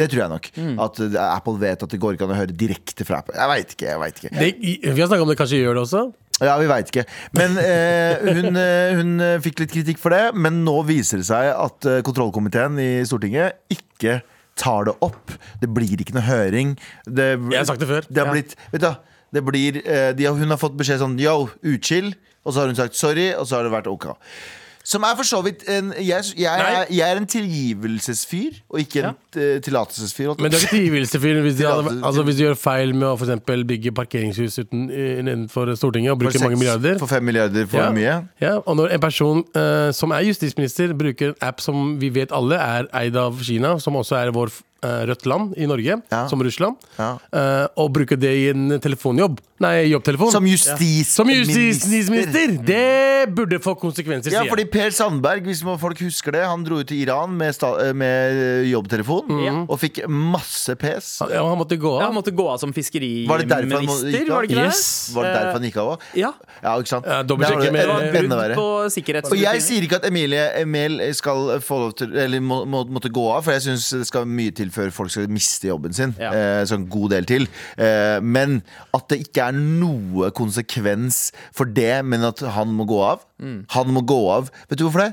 [0.00, 0.50] Det tror jeg nok.
[0.86, 3.36] At eh, Apple vet at det går ikke an å høre direkte fra Apple.
[3.36, 3.88] Jeg veit ikke.
[3.90, 4.50] jeg vet ikke Det,
[4.96, 6.04] vi har snakka om det kanskje gjør det også.
[6.44, 7.04] Ja, vi veit ikke.
[7.38, 10.32] Men eh, hun, eh, hun fikk litt kritikk for det.
[10.34, 14.20] Men nå viser det seg at eh, kontrollkomiteen i Stortinget ikke
[14.58, 15.32] tar det opp.
[15.62, 16.74] Det blir ikke noe høring.
[17.06, 18.08] Det, Jeg har sagt det før.
[18.08, 18.90] Det har blitt Vet du,
[19.32, 22.12] det blir eh, de, Hun har fått beskjed sånn yo, utskill.
[22.42, 24.10] Og så har hun sagt sorry, og så har det vært ok.
[24.84, 29.02] Som er for så vidt en Jeg, jeg, er, jeg er en tilgivelsesfyr, og ikke
[29.04, 30.32] en eh, tillatelsesfyr.
[30.40, 33.16] Men det er ikke tilgivelsesfyr hvis, du hadde- Tillatelse- altså, hvis gjør feil med å
[33.18, 36.98] for eksempel bygge parkeringshus uten, innenfor Stortinget og bruke mange milliarder.
[36.98, 37.90] For fem milliarder for Ja.
[37.94, 38.16] mye.
[38.40, 42.32] Ja, og når en person eh, som er justisminister, bruker en app som vi vet
[42.32, 44.50] alle er eid av Kina, som også er vår
[44.82, 46.26] rødt land i Norge, Ja.
[46.28, 47.18] som Russland, Ja.
[47.32, 52.52] eh, og bruke det i en telefonjobb, nei, jobbtelefon Som justisminister.
[52.52, 52.62] Ja.
[52.62, 54.64] Det burde få konsekvenser, Ja, fordi.
[54.72, 58.66] Per Sandberg, hvis folk husker det, han dro ut til Iran med, sta eh, med
[58.70, 61.20] jobbtelefon og fikk masse pes.
[61.30, 62.12] Ja, han måtte gå Ja, av.
[62.12, 64.34] han måtte gå av som fiskeriminister, Var det derfor han gikk av?
[64.34, 65.10] var det Yes.
[65.14, 65.98] Var det derfor han gikk av òg?
[66.14, 66.32] Ja.
[66.62, 67.04] Ja, ikke sant?
[67.06, 68.54] Ja, dobbeltsjekke det med- var enda brudd verre.
[68.54, 72.84] på Og jeg sier ikke at Emilie Emil skal få lov til Eller må, må,
[72.88, 75.94] måtte gå av, for jeg syns det skal mye til før folk skal miste jobben
[75.96, 76.14] sin.
[76.20, 76.32] Ja.
[76.32, 77.46] Eh, så en god del til.
[77.76, 78.60] Eh, men
[78.96, 83.26] at det ikke er noe konsekvens for det, men at han må gå av.
[83.42, 83.62] Mm.
[83.76, 84.50] Han må gå av.
[84.70, 85.12] Vet du hvorfor det?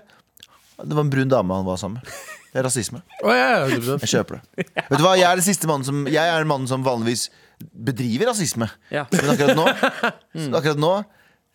[0.79, 2.17] Det var en brun dame han var sammen med.
[2.49, 3.03] Det er rasisme.
[3.25, 4.65] Oh, ja, ja, Jeg kjøper det.
[4.79, 7.27] Vet du hva, Jeg er den siste mannen som Jeg er den mannen som vanligvis
[7.59, 8.69] bedriver rasisme.
[8.93, 9.03] Ja.
[9.11, 9.65] Men akkurat nå,
[10.57, 10.93] akkurat nå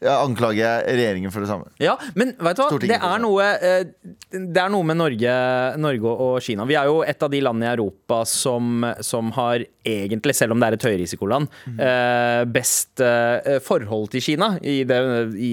[0.03, 1.71] jeg regjeringen for det samme.
[1.81, 2.79] Ja, men vet du hva?
[2.83, 3.85] Det er noe, eh,
[4.33, 5.37] det er noe med Norge,
[5.81, 6.67] Norge og Kina.
[6.69, 10.61] Vi er jo et av de landene i Europa som, som har egentlig, selv om
[10.61, 11.81] det er et høyrisikoland, Mhm.
[11.81, 15.53] eh, best eh, forhold til Kina i, i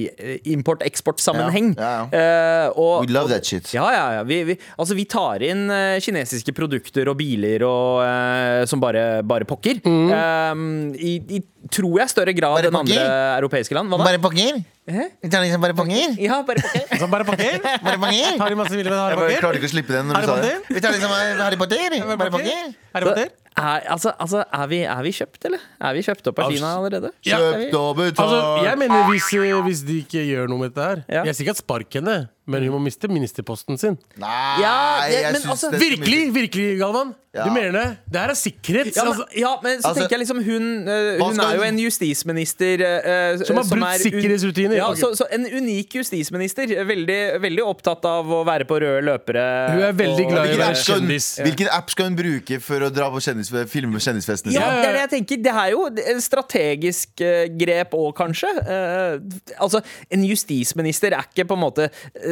[0.54, 1.76] import-eksport-sammenheng.
[1.78, 3.74] Ja, ja, Eh, We love that shit.
[3.74, 4.24] Ja, ja, ja.
[4.24, 9.22] Vi, vi, altså, vi tar inn eh, kinesiske produkter og biler og, eh, som bare,
[9.24, 9.82] bare pokker.
[9.86, 10.56] Eh,
[11.02, 11.42] i, I
[11.72, 13.04] tror jeg større grad enn andre
[13.40, 13.90] europeiske land.
[13.92, 14.08] Hva da?
[14.12, 14.62] Bare pokker?
[14.92, 16.16] Vi tar Liksom bare pokker?
[16.28, 17.08] Ja, bare pokker.
[17.12, 17.60] Bare pokker?
[17.84, 18.40] Bare pokker?
[18.42, 19.36] Har de masse ville med Harry Potter?
[19.36, 20.56] Jeg klarte ikke å slippe den når du sa det.
[20.70, 21.14] Vi tar liksom
[21.44, 22.00] Harry Potter.
[22.16, 22.74] Bare pokker?
[22.96, 23.30] Harry Potter?
[23.60, 25.64] Er, altså, altså er, vi, er vi kjøpt, eller?
[25.84, 27.10] Er vi kjøpt opp av Kina allerede?
[27.12, 28.22] Er Kjøpt og betalt.
[28.24, 31.24] Altså, jeg mener hvis, eh, hvis de ikke gjør noe med dette her Ja.
[31.28, 32.16] Jeg sier ikke at spark henne,
[32.48, 33.98] men hun må miste ministerposten sin.
[34.18, 37.16] Nei, Ja, det- jeg men altså- det Virkelig, virkelig, Galvan!
[37.34, 37.46] Ja.
[37.46, 37.98] Du mener det?
[38.12, 38.88] Det her er sikkerhet.
[38.94, 41.56] Ja, men, altså, ja, men så Altså, tenker jeg liksom Hun, hva hun skal er
[41.56, 44.76] jo hun- en justisminister eh, Som har brutt un- sikkerhetsrutiner.
[44.76, 44.98] Ja, Ok.
[44.98, 46.68] så, så En unik justisminister.
[46.68, 49.46] Veldig, veldig opptatt av å være på røde løpere.
[49.72, 51.40] Hun er veldig og- glad i å Hvilken være app, skal hun, kjendis.
[51.40, 54.82] hvilken app skal hun bruke for å dra på kjendis, filme kjendisfestene Ja, sine?
[54.82, 55.44] det er det jeg tenker.
[55.44, 58.52] Det er jo et strategisk eh, grep òg, kanskje.
[58.60, 59.20] Eh,
[59.58, 62.31] altså, En justisminister er ikke på en måte eh,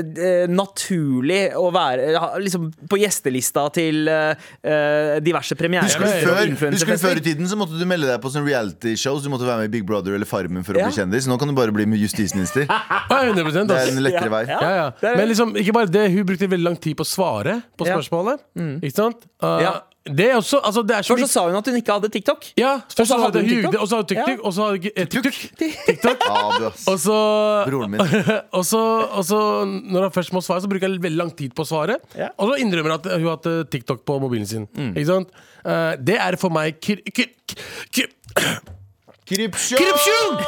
[0.49, 4.33] naturlig å være liksom på gjestelista til eh,
[4.63, 5.87] eh, diverse premierer.
[5.89, 8.45] Husker du, før, husker du før i tiden så måtte du melde deg på sånn
[8.47, 10.87] reality shows Du måtte være med i Big Brother eller Farmen for å Ja.
[10.89, 11.27] bli kjendis.
[11.29, 12.65] Nå kan du bare bli med justisminister.
[13.09, 14.43] Det er en lettere vei.
[14.49, 14.59] Ja.
[14.79, 15.13] Ja.
[15.15, 17.97] Men liksom, ikke bare det, hun brukte veldig lang tid på å svare på Ja.
[17.97, 18.43] spørsmålet.
[18.83, 19.25] Ikke sant?
[19.43, 19.73] Uh, Ja.
[20.15, 22.09] Det er også altså, det er så Først så sa hun at hun ikke hadde
[22.13, 22.45] TikTok.
[22.57, 23.81] ja, først så hadde hadde hun hun TikTok.
[23.81, 24.45] og så hadde hun TikTok, Ja.
[24.47, 25.37] og så hadde hun eh, TikTok.
[25.87, 26.17] TikTok.
[26.93, 27.17] Og så
[27.69, 28.01] Broren min.
[28.57, 28.81] og så,
[29.19, 31.69] og så når han først må svare, så bruker jeg veldig lang tid på å
[31.69, 31.99] svare.
[32.17, 32.29] Ja.
[32.37, 34.65] Og så innrømmer han at hun har hatt eh, TikTok på mobilen sin.
[34.93, 35.31] Ikke sant?
[35.65, 37.29] Eh, det er for meg kir kir
[37.91, 38.09] kir
[39.29, 40.41] Krypsjon!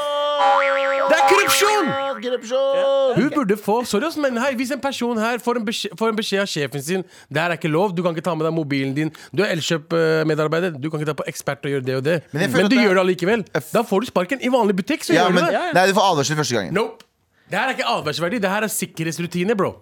[1.12, 1.88] Det er korrupsjon!
[2.22, 3.16] Korrupsjon!
[3.18, 6.12] Hun burde få Sorry, ass, men hei, hvis en person her får en, beskjed, får
[6.14, 8.46] en beskjed av sjefen sin Det her er ikke lov, du kan ikke ta med
[8.48, 9.12] deg mobilen din.
[9.36, 12.18] Du er Elkjøp-medarbeider, du kan ikke ta på ekspert og gjøre det og det.
[12.32, 13.46] Men Men, du det- gjør det allikevel.
[13.74, 14.42] Da får du sparken.
[14.42, 15.64] I vanlig butikk så Ja, gjør men, du det.
[15.78, 16.74] nei, du får advarsel første gangen.
[16.74, 17.04] Nope.
[17.52, 19.74] Det her er ikke advarsverdig, det her er sikkerhetsrutine, bro.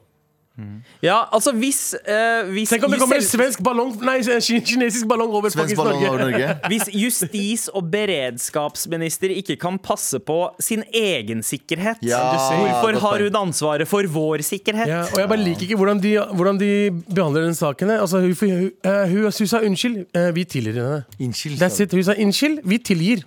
[1.02, 5.08] Ja, altså hvis, uh, hvis Tenk om det kommer en svensk ballong Nei, en kinesisk
[5.08, 6.10] ballong over Svensk ballong Norge.
[6.10, 6.50] over Norge.
[6.72, 13.36] Hvis justis- og beredskapsminister ikke kan passe på sin egen sikkerhet, Ja, hvorfor har hun
[13.45, 14.88] ansvaret for vår sikkerhet?
[14.91, 16.72] Ja, og jeg bare liker ikke hvordan de, hvordan de
[17.08, 17.89] behandler den saken.
[17.95, 21.04] Altså, hun, hun, eh, hun, hun sa unnskyld, eh, vi tilgir henne.
[21.19, 21.60] Unnskyld.
[21.62, 21.91] That's it.
[21.95, 23.24] Hun sa unnskyld, vi tilgir.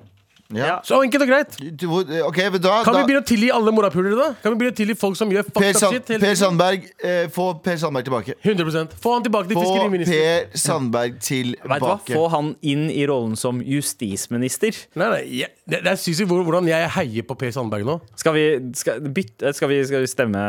[0.57, 0.79] Ja.
[0.87, 1.57] Så enkelt og greit.
[1.81, 1.87] Du,
[2.27, 2.81] okay, da?
[2.87, 4.29] Kan vi begynne å tilgi alle morapulere, da?
[4.43, 6.13] Kan vi begynne å tilgi folk som gjør Per, fucked up shit?
[6.13, 6.37] hele per?
[6.39, 8.37] Sandberg, eh, få Per Sandberg tilbake.
[8.45, 9.89] 100% Få han tilbake til Få.
[10.09, 12.13] Per Sandberg tilbake.
[12.13, 14.77] Få han inn i rollen som justisminister.
[14.99, 17.99] Nei, nei, jeg, det, det er sykt hvordan jeg heier på Per Sandberg nå.
[18.19, 18.45] Skal vi,
[18.79, 20.43] skal, bytte, skal, vi, skal vi stemme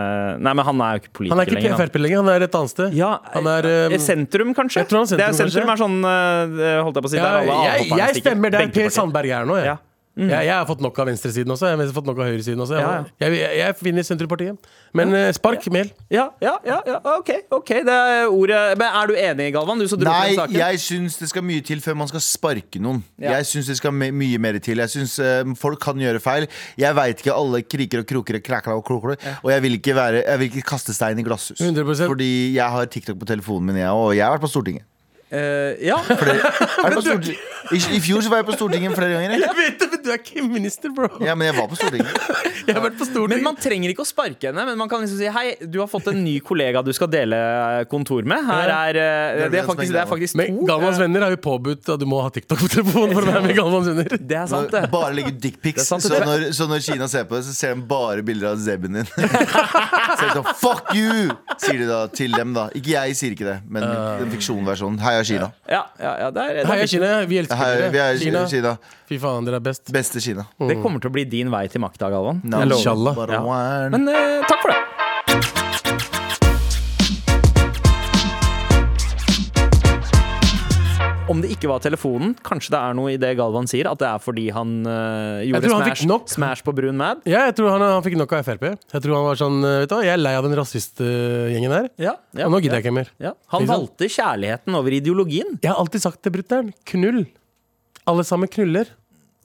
[0.44, 1.34] Nei, men han er jo ikke politiker lenger.
[1.34, 1.80] Han er ikke lenger.
[1.84, 2.98] Frp lenger, han er et annet sted.
[2.98, 4.84] Ja, han er, eh, um, sentrum, kanskje?
[4.84, 5.88] jeg tror han er det er sentrum, sentrum kanskje.
[5.88, 8.72] er sånn eh, Holdt jeg på å si ja, der alle jeg, jeg stemmer der
[8.74, 9.74] Per Sandberg er nå, jeg.
[9.74, 9.80] Ja.
[10.14, 10.28] Mm.
[10.30, 11.72] Jeg, jeg har fått nok av venstresiden også.
[11.72, 12.78] Jeg har fått nok av høyresiden også.
[12.78, 13.26] Jeg, Ja, ja.
[13.26, 14.68] jeg, jeg, jeg finner senterpartiet.
[14.94, 15.90] Men uh, spark mel.
[16.14, 17.32] Ja, ja, ja, ja, OK.
[17.50, 19.82] ok Det er ordet Men Er du enig, Galvan?
[19.82, 20.54] Du Nei, saken.
[20.60, 23.02] jeg syns det skal mye til før man skal sparke noen.
[23.18, 23.40] Ja.
[23.40, 24.84] Jeg syns det skal mye mer til.
[24.86, 26.46] Jeg syns uh, folk kan gjøre feil.
[26.78, 29.18] Jeg veit ikke alle kriker og kroker og krækla og krokler.
[29.42, 31.58] Og jeg vil ikke være Jeg vil ikke kaste stein i glasshus.
[31.58, 32.06] 100%.
[32.06, 33.90] Fordi jeg har TikTok på telefonen min, jeg.
[33.90, 34.86] Og jeg har vært på Stortinget.
[35.34, 35.98] Eh, ja.
[36.14, 37.50] Er du på Stortinget?
[37.74, 39.34] I, I fjor så var jeg på Stortinget flere ganger.
[39.34, 39.42] Jeg.
[39.48, 41.08] Jeg vet det, men du er ikke minister, bro.
[41.24, 42.12] Ja, men jeg var på Stortinget.
[42.64, 44.64] Jeg har vært på Men man trenger ikke å sparke henne.
[44.70, 47.36] Men man kan liksom si Hei, du har fått en ny kollega du skal dele
[47.92, 48.40] kontor med.
[48.48, 50.68] Her er, eh, det, er faktisk, det er faktisk Men to.
[50.70, 53.34] Galvans Eh, venner har jo påbudt at du må ha TikTok på telefonen for å
[53.34, 54.16] være med Galvans venner.
[54.34, 54.84] Det er sant, det.
[54.94, 55.90] Bare legge dickpics.
[55.90, 58.54] Det er Så, når- så når Kina ser på det, så ser de bare bilder
[58.54, 59.12] av zebben din.
[59.12, 61.34] Så er det sånn, Fuck you!
[61.60, 62.70] Sier de da til dem, da.
[62.80, 63.84] Ikke jeg sier ikke det, men
[64.24, 65.02] den fiksjonversjonen.
[65.24, 65.50] Heia Kina.
[65.70, 68.46] Ja, ja, ja, det, er, det, Heia er, Kina, vi elsker Hei, vi er Kina.
[68.52, 68.76] Kina.
[69.10, 69.88] Fy faen, dere er best.
[69.96, 70.48] Beste Kina.
[70.60, 72.44] det kommer til å bli din vei til makta, Galvan.
[72.44, 73.24] No, Inshallah.
[73.32, 73.44] Ja.
[73.94, 74.93] Men uh, takk for det.
[81.32, 84.08] Om det ikke var telefonen, kanskje det er noe i det Galvan sier, at det
[84.10, 86.26] er fordi han eh, gjorde han smash, nok.
[86.28, 87.22] smash på brun mad?
[87.30, 88.66] Ja, jeg tror han, han fikk nok av Frp.
[88.76, 91.88] Jeg tror han var sånn, vet du hva, jeg er lei av den rasistgjengen der.
[92.04, 92.82] Ja, ja, Og nå gidder ja.
[92.82, 93.12] jeg ikke mer.
[93.24, 93.32] Ja.
[93.56, 95.54] Han valgte kjærligheten over ideologien.
[95.64, 96.74] Jeg har alltid sagt til brutter'n.
[96.92, 97.22] Knull.
[98.12, 98.92] Alle sammen knuller.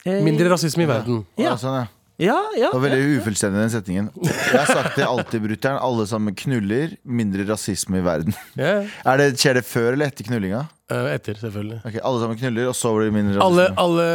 [0.03, 1.21] Mindre rasisme i verden.
[1.39, 1.53] Ja.
[1.53, 1.85] Ja, sånn, ja.
[2.19, 2.73] Ja, ja.
[2.73, 4.09] Det var veldig ufullstendig, den setningen.
[4.27, 5.79] Jeg har sagt det alltid, brutter'n.
[5.79, 6.97] Alle sammen knuller.
[7.07, 8.35] Mindre rasisme i verden.
[8.59, 10.65] Ja, Er det, skjer det før eller etter knullinga?
[10.91, 11.81] Eh, etter, selvfølgelig.
[11.85, 13.75] Ok, Alle sammen knuller, og så blir det mindre rasisme.
[13.77, 14.07] alle,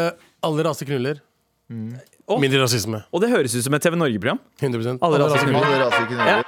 [0.43, 1.21] alle raser knuller.
[2.29, 3.03] Og- Mindre rasisme.
[3.13, 4.39] Og det høres ut som et TV Norge-program.
[4.63, 5.65] 100 Alle raser knuller.
[5.65, 6.27] Alle raser knuller.
[6.27, 6.43] Ja.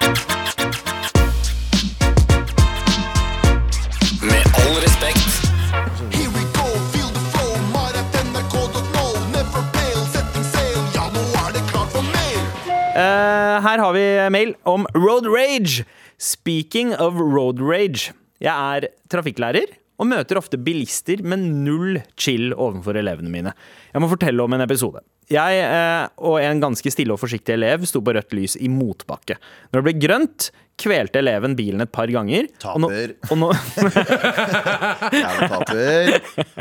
[4.27, 5.27] Med all respekt.
[6.15, 9.05] Here we go, feel the flow, mar.nrk.no.
[9.35, 12.39] Never fail, setting sail, ja, nå er det klart for mer.
[12.97, 15.85] Eh, her har vi mail om road rage.
[16.17, 18.11] Speaking of road rage.
[18.41, 23.53] Jeg er trafikklærer og møter ofte bilister med null chill overfor elevene mine.
[23.93, 25.01] Jeg må fortelle om en episode.
[25.33, 29.35] Jeg eh, og en ganske stille og forsiktig elev sto på rødt lys i motbakke.
[29.73, 32.47] Når det ble grønt, kvelte eleven bilen et par ganger.
[32.75, 33.15] Og nå, Taper.
[33.31, 33.51] og nå,
[35.51, 36.13] taper.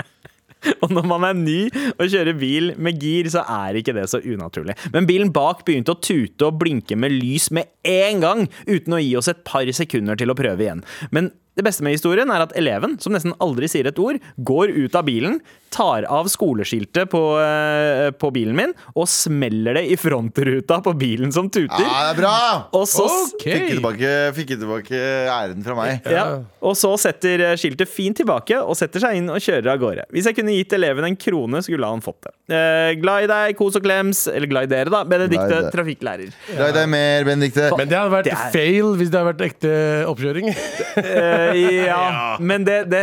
[0.83, 1.59] Og når man er ny
[1.95, 4.75] og kjører bil med gir, så er ikke det så unaturlig.
[4.95, 9.03] Men bilen bak begynte å tute og blinke med lys med en gang, uten å
[9.03, 10.83] gi oss et par sekunder til å prøve igjen.
[11.15, 14.75] Men det beste med historien er at eleven, som nesten aldri sier et ord, går
[14.77, 15.39] ut av bilen,
[15.73, 21.33] tar av skoleskiltet på, eh, på bilen min og smeller det i frontruta på bilen
[21.35, 21.81] som tuter.
[21.81, 22.37] Ja, det er bra!
[22.77, 23.41] Og så okay.
[23.41, 25.01] Fikk jeg tilbake, fikk jeg tilbake
[25.33, 26.07] æren fra meg.
[26.13, 26.27] Ja,
[26.61, 30.07] og så setter eh, skiltet fint tilbake og setter seg inn og kjører av gårde.
[30.15, 32.35] Hvis jeg kunne gitt eleven en krone, skulle han fått det.
[32.57, 34.27] Eh, glad i deg, kos og klems.
[34.33, 35.03] Eller glad i dere, da.
[35.27, 35.73] Deg.
[35.73, 36.31] trafikklærer.
[36.53, 37.71] Glad i deg mer, Benedikte.
[37.81, 39.73] Men det hadde vært Det er- fail hvis det hadde vært ekte
[40.13, 40.53] oppkjøring.
[41.53, 43.03] Eh, ja, men det, det,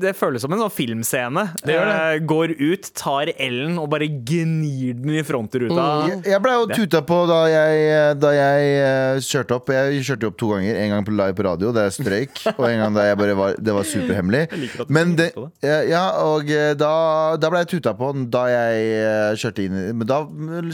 [0.00, 1.46] det føles som en sånn filmscene.
[1.62, 1.96] Det gjør det.
[2.00, 5.86] Eh, går ut, tar L-en og bare gnir den i frontruta.
[6.10, 9.72] Jeg, jeg ble jo tuta på da jeg, da jeg eh, kjørte opp.
[9.74, 10.80] Jeg kjørte opp to ganger.
[10.84, 12.42] En gang på live på radio, der jeg strøyk.
[12.58, 14.44] Og en gang da jeg bare var, det var superhemmelig.
[14.64, 15.30] liker at du Men det,
[15.64, 16.92] ja, og eh, da,
[17.40, 20.20] da ble jeg tuta på da jeg eh, kjørte inn i Men da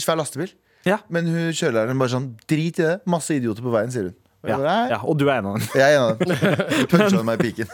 [0.02, 0.52] svær lastebil.
[0.87, 1.00] Ja.
[1.12, 2.98] Men hun kjørelæreren bare sånn Drit i det.
[3.11, 4.16] Masse idioter på veien, sier hun.
[4.48, 4.57] Ja,
[4.88, 5.66] ja, og du er en av dem.
[5.76, 6.87] Jeg er en av dem.
[6.88, 7.68] Puncha meg i piken.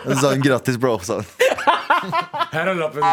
[0.00, 0.94] Og så sa hun grattis, bro.
[1.04, 1.28] Sa hun.
[2.54, 3.04] Her er lappen.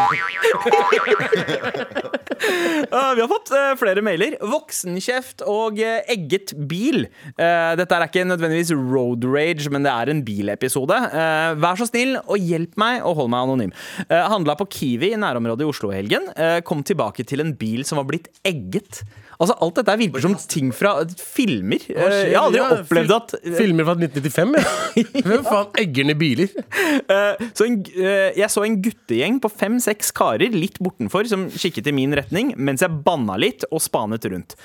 [2.88, 4.38] Uh, vi har fått uh, flere mailer.
[4.40, 7.04] Voksenkjeft og uh, egget bil.
[7.36, 10.96] Uh, dette er ikke nødvendigvis road rage, men det er en bilepisode.
[11.12, 13.76] Uh, vær så snill og hjelp meg og hold meg anonym.
[14.08, 16.32] Uh, handla på Kiwi i nærområdet i Oslo i helgen.
[16.38, 19.04] Uh, kom tilbake til en bil som var blitt egget.
[19.38, 21.84] Altså Alt dette virker som ting fra filmer.
[21.86, 24.64] Jeg har aldri opplevd at Filmer fra 1995, ja.
[25.28, 26.50] Hvem faen egger ned biler?
[26.98, 31.92] Eh, så en, eh, jeg så en guttegjeng på fem-seks karer litt bortenfor som kikket
[31.92, 34.58] i min retning, mens jeg banna litt og spanet rundt.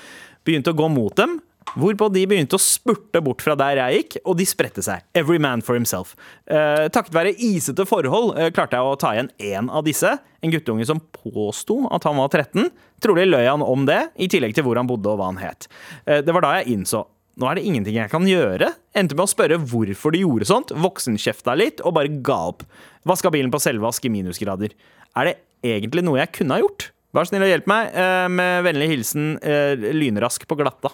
[0.44, 1.38] Begynte å gå mot dem,
[1.72, 5.04] hvorpå de begynte å spurte bort fra der jeg gikk, og de spredte seg.
[5.16, 6.14] Every man for himself.
[6.46, 10.12] Eh, takket være isete forhold eh, klarte jeg å ta igjen én av disse.
[10.44, 12.70] En guttunge som påsto at han var 13.
[13.04, 15.68] Trolig løy han om det, i tillegg til hvor han bodde og hva han het.
[16.04, 18.68] Eh, det var da jeg innså nå er det ingenting jeg kan gjøre.
[18.94, 22.62] Endte med å spørre hvorfor de gjorde sånt, voksenkjefta litt og bare ga opp.
[23.08, 24.74] Vaska bilen på selvvask i minusgrader.
[25.18, 25.34] Er det
[25.66, 26.92] egentlig noe jeg kunne ha gjort?
[27.14, 27.90] Vær snill og hjelp meg.
[27.90, 30.92] Eh, med vennlig hilsen eh, Lynrask på glatta.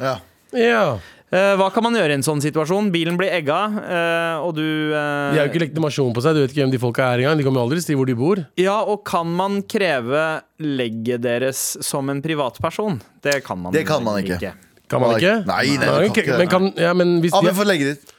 [0.00, 0.14] Ja.
[0.52, 0.84] Ja.
[1.32, 2.90] Eh, hva kan man gjøre i en sånn situasjon?
[2.92, 6.36] Bilen blir egga, eh, og du eh, De har jo ikke legitimasjon på seg.
[6.36, 7.40] Du vet ikke hvem de folka er engang.
[7.40, 8.42] De kommer jo aldri si hvor de bor.
[8.60, 13.00] Ja, og kan man kreve legget deres som en privatperson?
[13.24, 14.52] Det kan man Det kan man ikke.
[14.92, 15.38] Kan man ikke?
[15.48, 16.36] Nei, nei, Nei, nei kan ikke.
[16.36, 18.12] Men, kan, ja, men hvis Abu de men få legget ditt.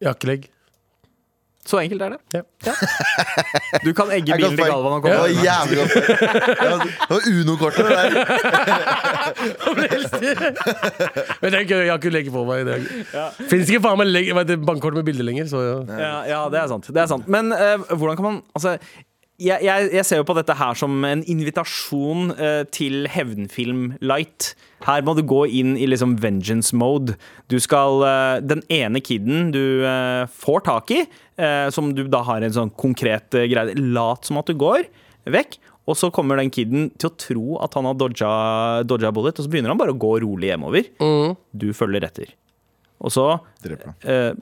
[0.00, 0.48] Jeg har ikke legg.
[1.68, 2.18] Så enkelt er det.
[2.34, 2.42] Ja.
[3.84, 5.92] Du kan egge bilen til Galvan og Det komme var jævlig godt.
[5.92, 7.84] Det var- det var Uno-kortet.
[7.84, 8.10] det der.
[11.42, 12.60] Men det jeg har ikke legg på meg.
[12.60, 12.80] i dag.
[13.14, 13.26] Ja.
[13.50, 14.08] Fins ikke faen meg
[14.48, 15.46] det, bankkort med bilde lenger.
[15.52, 15.76] Så ja.
[16.00, 17.28] Ja, ja det, er sant, det er sant.
[17.28, 18.76] Men uh, hvordan kan man Altså
[19.40, 24.52] jeg, jeg, jeg ser jo på dette her som en invitasjon uh, til hevnfilm light.
[24.86, 27.16] Her må du gå inn i liksom vengeance mode.
[27.52, 31.02] Du skal uh, Den ene kiden du uh, får tak i,
[31.72, 34.82] som du da har en sånn konkret greie Lat som at du går
[35.32, 35.54] vekk.
[35.88, 38.28] Og så kommer den kiden til å tro at han har dodga,
[38.84, 40.90] dodga bullet, og så begynner han bare å gå rolig hjemover.
[41.56, 42.34] Du følger etter.
[43.00, 43.24] Og så
[43.64, 43.96] Dreper han.
[44.04, 44.36] eh,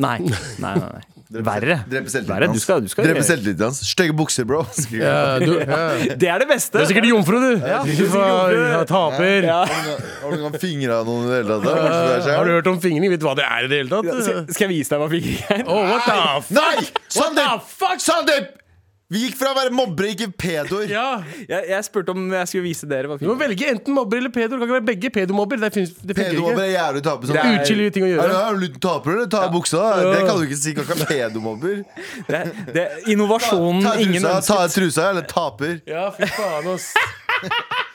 [0.00, 0.16] Nei.
[0.64, 1.04] nei, nei, nei.
[1.28, 1.74] Verre.
[1.90, 2.46] Drepe selvtilliten Verre.
[2.56, 3.80] Du skal, du skal Drepe selvtilliten hans.
[3.84, 4.62] Stygge bukser, bro.
[4.72, 6.14] Skriver Ja, du, ja.
[6.16, 6.78] Det er det beste!
[6.78, 7.50] Du er sikkert jomfru, du.
[7.60, 9.44] Du var- ja, taper.
[9.44, 9.58] Ja.
[9.68, 11.66] Har du noen gang fingra noen i det hele tatt?
[11.68, 11.74] da?
[11.82, 13.12] Kanskje det er Har du hørt om fingring?
[13.12, 14.54] Vet du hva det er i det hele Skal, tatt?
[14.56, 15.66] skal jeg vise deg hva fingring er?
[15.68, 16.50] Oh, what the f...
[16.56, 16.88] Nei!
[17.12, 17.68] Sandeep!
[18.08, 18.54] Sandeep!
[19.08, 20.90] Vi gikk fra å være mobbere, ikke pedoer.
[20.92, 21.22] Ja.
[21.48, 23.40] Jeg, jeg spurte om jeg skulle vise dere hva Du må er.
[23.46, 24.50] velge enten mobber eller pedo.
[24.50, 25.56] Det kan ikke være begge pedomobber.
[25.62, 26.66] Det, finnes, det Pedomobber ikke.
[26.66, 27.24] er jævlig taper.
[27.24, 27.38] Det Sånn.
[27.40, 28.42] er- Utskillige ting å Er du, gjøre.
[28.42, 29.30] er du liten taper, eller?
[29.32, 30.12] Ta av buksa, da.
[30.12, 30.74] Det kan du ikke si.
[30.76, 31.80] Kan ikke pedomobber.
[32.28, 32.42] Det,
[32.76, 34.46] det, innovasjonen Ta av ingen ønsket.
[34.52, 35.80] ta av trusa, eller taper.
[35.88, 36.92] Ja, fy faen, ass.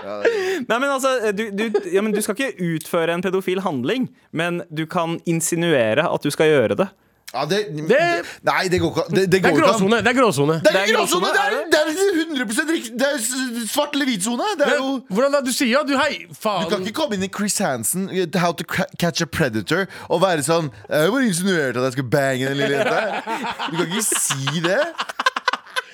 [0.00, 4.62] Nei, men altså, du, du, ja, men du skal ikke utføre en pedofil handling, men
[4.72, 6.86] du kan insinuere at du skal gjøre det.
[7.32, 9.04] Ja, det, Det- Nei, det går ikke.
[9.14, 9.98] Det, det Det er gråsone.
[10.02, 10.54] Det er gråsone.
[10.64, 11.28] Det er er gråsone!
[11.30, 12.98] Det er er, det er 100 riktig.
[12.98, 14.42] Det er svart eller hvit sone.
[14.58, 14.80] Er
[15.14, 15.40] Hvordan da?
[15.46, 18.64] Du sier ja, du hei, Du kan ikke komme inn i Chris Hansen, How to
[18.98, 22.80] Catch a Predator, og være sånn Jeg bare insinuerte at jeg skulle bange den lille
[22.80, 23.22] jenta.
[23.70, 24.80] Du kan ikke si det.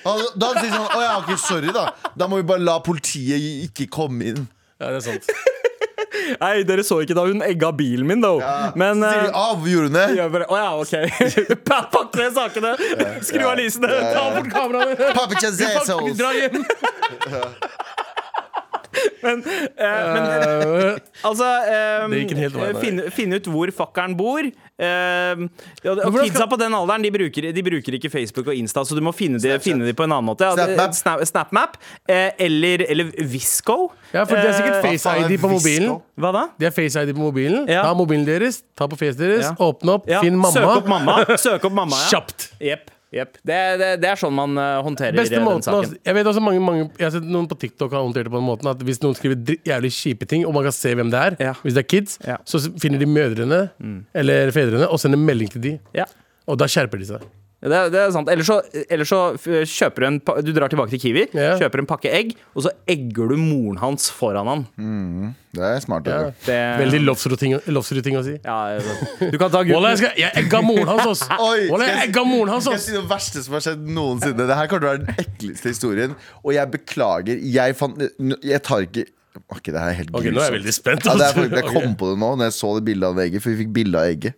[0.07, 1.85] Han- Da sier han sånn Å ja, ok, sorry, da.
[2.17, 4.47] Da må vi bare la politiet ikke komme inn.
[4.81, 5.29] Ja, det er sant.
[6.41, 8.33] Nei, dere så ikke da hun egga bilen min, da.
[8.79, 10.07] Men Så sier eh, av, gjorde hun det?
[10.19, 10.93] Ja, bare, Å ja, OK.
[11.71, 12.75] Pakk ned sakene!
[13.27, 13.93] Skru av lysene!
[14.11, 14.97] Ta bort kameraene.
[14.99, 15.27] Dra
[16.05, 16.61] Vi drar hjem.
[19.23, 23.71] Men, eh, men Eh, altså eh, Det gikk en helt vei, finne, finne ut hvor
[23.75, 24.39] fuckeren bor.
[24.45, 24.51] Eh,
[24.85, 28.53] ja, og hvordan kidsa skal- på den alderen de bruker, de bruker ikke Facebook og
[28.59, 30.45] Insta, så du må finne de, finne de på en annen måte.
[30.45, 30.93] Ja, SnapMap.
[30.99, 33.91] Snap, SnapMap eh, eller, eller Visco.
[34.13, 35.95] Ja, for det er sikkert FaceID Face er ID på mobilen.
[36.17, 36.43] Hva da?
[36.61, 37.65] Det er Face ID på mobilen.
[37.69, 37.83] Ja.
[37.87, 39.55] Ta mobilen deres, ta på fjeset deres, Ja.
[39.71, 40.53] åpne opp, Ja, finn mamma.
[40.53, 41.17] Søk opp mamma.
[41.37, 42.09] Søk opp mamma ja.
[42.13, 42.51] Kjapt.
[42.61, 42.93] Jepp.
[43.13, 43.37] Jepp.
[43.47, 45.79] Det, det, det er sånn man eh, håndterer Beste måten, den saken.
[45.79, 48.33] Altså, Jeg vet også mange, mange Jeg har sett noen på TikTok har håndtert det
[48.33, 51.11] på den måten at hvis noen skriver jævlig kjipe ting, og man kan se hvem
[51.13, 51.53] det er, Ja.
[51.63, 52.35] hvis det er kids, Ja.
[52.41, 52.45] Mm.
[52.51, 53.61] så finner de mødrene
[54.13, 55.79] eller fedrene og sender melding til de.
[55.95, 56.05] Ja.
[56.47, 57.21] Og da skjerper de seg.
[57.57, 58.27] Det, er- det er sant.
[58.29, 58.59] Ellers så,
[58.93, 59.19] ellers så
[59.65, 61.55] kjøper du en Du drar tilbake til Kiwi, Ja.
[61.57, 64.65] kjøper en pakke egg, og så egger du moren hans foran han.
[65.57, 66.05] Det er smart.
[66.05, 66.29] Ja.
[66.45, 67.55] Det, Veldig lovsru-ting
[68.19, 68.35] å si.
[68.45, 68.77] ja,
[69.31, 71.25] Du kan ta gutten jeg, skal, jeg egga moren hans, ass!
[71.49, 72.85] Oi, jeg egga moren hans, jeg ass!
[72.93, 74.45] det verste som har skjedd noensinne?
[74.47, 76.13] Det her kommer til å være den ekleste historien.
[76.45, 77.41] Og jeg beklager.
[77.41, 77.97] Jeg fant
[78.45, 79.07] Jeg tar ikke
[79.53, 81.05] Ok, det her er helt Ok, nå er jeg veldig spent.
[81.05, 81.35] Ja, det er ass.
[81.37, 83.59] faktisk, jeg kom på det nå Når jeg så det bildet av egget, for vi
[83.65, 84.33] fikk bilde av egget.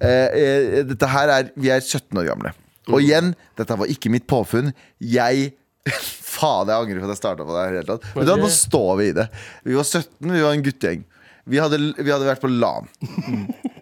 [0.00, 2.54] Eh, eh, dette her er Vi er 17 år gamle.
[2.88, 2.94] Mm.
[2.94, 4.72] Og igjen, dette var ikke mitt påfunn.
[4.98, 5.52] Jeg
[6.30, 7.86] Faen, jeg angrer på at jeg starta på det her.
[7.88, 8.04] tatt.
[8.16, 9.26] Men da, nå står vi i det.
[9.66, 11.06] Vi var 17, vi var en guttegjeng.
[11.50, 12.88] Vi hadde, vi hadde vært på LAN.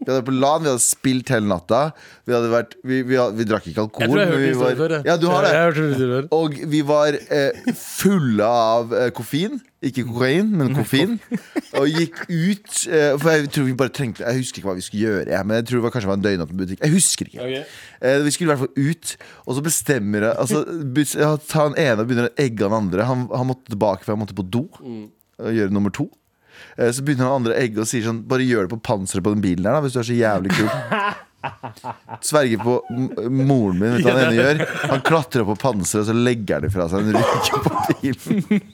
[0.09, 1.79] Vi hadde vært på LAN, vi hadde spilt hele natta.
[2.25, 4.07] Vi, hadde vært, vi, vi, hadde, vi drakk ikke alkohol.
[4.07, 4.93] Jeg tror jeg har hørt vi historien før.
[4.95, 5.51] var, ja, du har det.
[5.53, 6.21] Jeg.
[6.33, 9.59] Og vi var eh, fulle av eh, koffein.
[9.85, 11.19] Ikke kokain, men koffein.
[11.77, 14.83] Og gikk ut eh, For jeg tror vi bare trengte Jeg husker ikke hva vi
[14.83, 16.81] skulle gjøre, jeg, men jeg tror det var, kanskje det var en døgnåpen butikk.
[16.87, 17.51] Jeg husker ikke.
[18.01, 19.13] Eh, vi skulle i hvert fall ut,
[19.45, 23.05] og så bestemmer jeg Altså, den ene og begynner å egge den andre.
[23.13, 24.65] Han, han måtte tilbake, for han måtte på do.
[24.81, 26.09] Og gjøre nummer to.
[26.79, 29.33] Eh, Så begynner han andre egget og sier sånn Bare gjør det på panseret på
[29.35, 30.69] den bilen der, da, hvis du er så jævlig kul.
[32.29, 32.73] Sverger på
[33.31, 34.63] moren min, vet du hva han ene gjør?
[34.91, 38.65] Han klatrer opp på panseret, og så legger han ifra seg en ruke på bilen.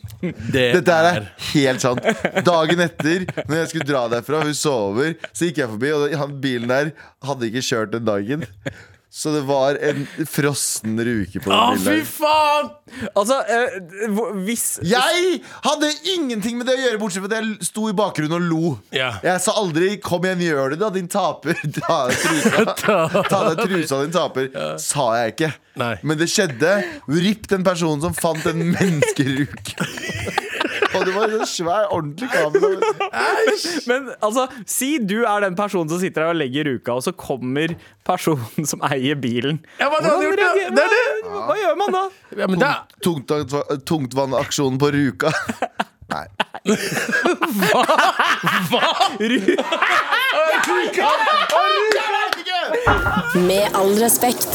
[0.54, 2.08] Dette her er helt sant.
[2.46, 6.34] Dagen etter, når jeg skulle dra derfra, hun sover, så gikk jeg forbi, og han,
[6.40, 6.90] bilen der
[7.28, 8.46] hadde ikke kjørt den dagen.
[9.14, 12.70] Så det var en frossen ruke på den Å, fy faen!
[13.14, 13.76] Altså, eh,
[14.10, 17.94] hvor- hvis Jeg hadde ingenting med det å gjøre, bortsett fra at jeg sto i
[17.94, 18.72] bakgrunnen og lo.
[18.90, 19.12] Ja.
[19.22, 21.54] Jeg sa aldri 'kom igjen, gjør det, da, din taper'.
[21.78, 22.64] Ta av deg trusa.
[23.30, 24.50] Ta av deg trusa, din taper.
[24.82, 25.52] Sa jeg ikke.
[25.76, 25.94] Nei.
[26.02, 26.74] Men det skjedde.
[27.08, 29.74] Ripp den personen som fant en menneskeruk.
[30.94, 32.78] Og det var en svær, ordentlig kamera.
[33.90, 37.12] Men altså, si du er den personen som sitter her og legger ruka, og så
[37.18, 37.74] kommer
[38.06, 39.60] personen som eier bilen.
[39.80, 41.04] Ja, hva hadde Hvordan gjort, reagerer- Det er det.
[41.30, 42.04] Hva, hva gjør man da?
[42.38, 45.30] Ja, men det er Tungtvannsaksjonen tungtvannsaksjonen på Ruka.
[46.14, 46.26] Nei.
[53.46, 54.48] Med all respekt.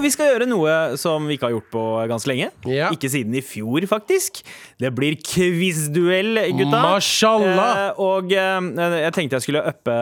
[0.00, 2.48] Vi skal gjøre noe som vi ikke har gjort på ganske lenge.
[2.70, 2.88] Ja.
[2.94, 4.40] Ikke siden i fjor, faktisk.
[4.80, 6.80] Det blir quizduell, gutta.
[6.86, 7.82] Mashallah.
[7.90, 8.70] Eh, og eh,
[9.04, 9.96] jeg tenkte jeg skulle uppe,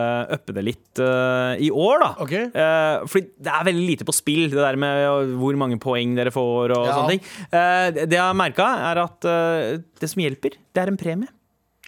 [0.55, 2.11] det litt eh, i år, da.
[2.25, 2.47] Okay.
[2.47, 6.31] Eh, fordi det er veldig lite på spill, det der med hvor mange poeng dere
[6.35, 6.95] får og Ja.
[6.95, 7.23] sånne ting.
[7.51, 11.29] Eh, det jeg har merka, er at eh, det som hjelper, det er en premie.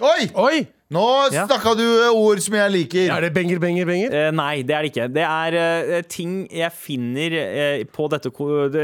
[0.02, 0.28] Oi!
[0.36, 0.62] Oi!
[0.92, 1.46] Nå Ja.
[1.48, 3.12] snakka du ord som jeg liker.
[3.16, 4.12] Er det benger, benger, benger?
[4.12, 5.06] Eh, nei, det er det ikke.
[5.16, 8.28] Det er eh, ting jeg finner eh, på dette,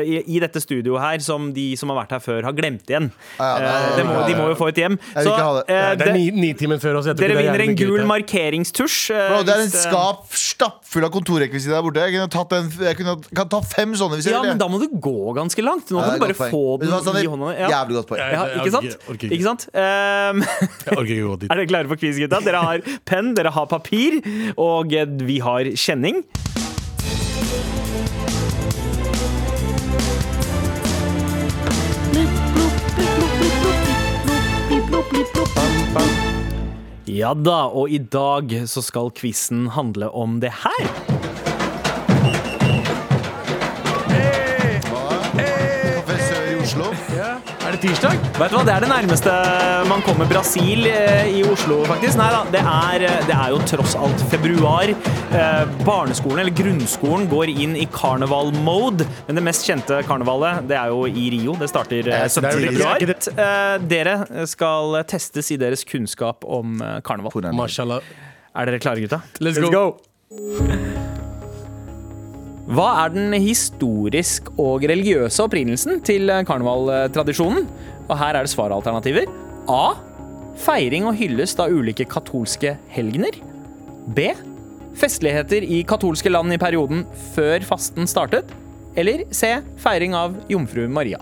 [0.07, 3.09] i, i dette studioet her som de som har vært her før, har glemt igjen.
[3.39, 4.27] Ja, ja, nei, Eh, må, ja, ja.
[4.29, 4.95] de må jo få et hjem.
[5.13, 5.65] Jeg vil ikke ha det.
[5.67, 7.05] eh, Det er det- ni- nitimen før oss.
[7.11, 8.07] dere er vinner en gul det.
[8.07, 9.11] markeringstusj.
[9.11, 11.99] eh, Bro, det er en eh, skap stappfull av kontorrekvisitt der borte.
[12.07, 14.79] Jeg kunne tatt, en, jeg kunne, kan ta fem sånne hvis Ja, men da må
[14.79, 15.91] du gå ganske langt.
[15.91, 17.23] Nå Ja, kan du bare få den Sandeep?
[17.23, 17.51] i hånda.
[17.59, 17.67] Ja.
[17.83, 18.19] Jævlig godt poeng.
[18.23, 18.83] Ja, Ja, ikke sant?
[18.85, 19.33] Jeg orker ikke.
[19.35, 19.67] Ikke sant?
[19.75, 20.41] Um,
[20.87, 21.49] Jeg orker ikke gå dit.
[21.51, 22.41] er dere klare for quiz, gutta?
[22.45, 24.21] Dere har penn, dere har papir,
[24.57, 24.93] og
[25.27, 26.23] vi har kjenning.
[37.07, 41.36] Ja da, og i dag så skal quizen handle om det her.
[47.77, 48.13] Er det tirsdag?
[48.39, 49.33] Vet du hva, Det er det nærmeste
[49.85, 52.17] man kommer Brasil eh, i Oslo, faktisk.
[52.17, 54.89] Nei da, det er, eh, det er jo tross alt februar.
[54.89, 59.05] Eh, barneskolen, eller grunnskolen, går inn i karneval-mode.
[59.27, 61.53] Men det mest kjente karnevalet, det er jo i Rio.
[61.61, 62.41] Det starter eh, Eh, 17.
[62.41, 63.07] det er jo februar.
[63.45, 67.51] Eh, dere skal testes i deres kunnskap om karneval.
[67.53, 68.01] Mashallah.
[68.57, 69.21] Er dere klare, gutta?
[69.37, 69.91] Let's go.
[72.67, 77.63] Hva er den historisk og religiøse opprinnelsen til eh, karnevaltradisjonen?
[78.09, 79.29] Og her er det svaralternativer.
[79.71, 79.95] A.
[80.59, 83.39] Feiring og hyllest av ulike katolske helgener.
[84.11, 84.33] B.
[84.99, 87.05] Festligheter i katolske land i perioden
[87.35, 88.51] før fasten startet.
[88.99, 89.53] Eller C.
[89.79, 91.21] Feiring av jomfru Maria.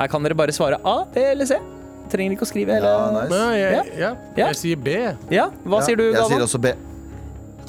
[0.00, 1.60] Her kan dere bare svare A, B eller C.
[2.12, 2.92] Trenger ikke å skrive hele.
[2.92, 3.32] Ja, nice.
[3.32, 4.12] Nei, jeg, ja.
[4.36, 4.44] Ja.
[4.46, 5.00] jeg sier B.
[5.34, 6.72] Ja, Hva sier du, Jeg sier også B.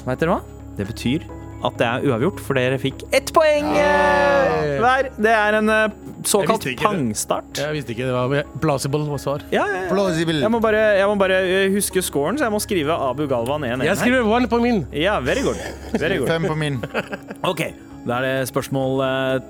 [0.06, 0.62] Vet dere hva?
[0.78, 1.26] Det betyr
[1.64, 5.08] at det er uavgjort, for dere fikk ett poeng eh, hver.
[5.18, 6.84] Det er en eh, såkalt Jeg visste det.
[6.84, 7.62] pangstart.
[7.64, 9.42] Jeg visste ikke det var plausible svar.
[9.50, 9.90] Ja, ja, ja.
[9.90, 10.38] Plausible.
[10.44, 13.66] Jeg må bare, jeg må bare eh, huske scoren, så jeg må skrive Abu Galvan
[13.66, 14.00] 1-1 Jeg her.
[14.04, 14.84] skriver one på min.
[14.94, 15.58] Ja, very good.
[15.98, 16.28] Very good.
[16.30, 16.78] Fem på min.
[17.48, 17.60] Ok,
[18.06, 19.00] da er det spørsmål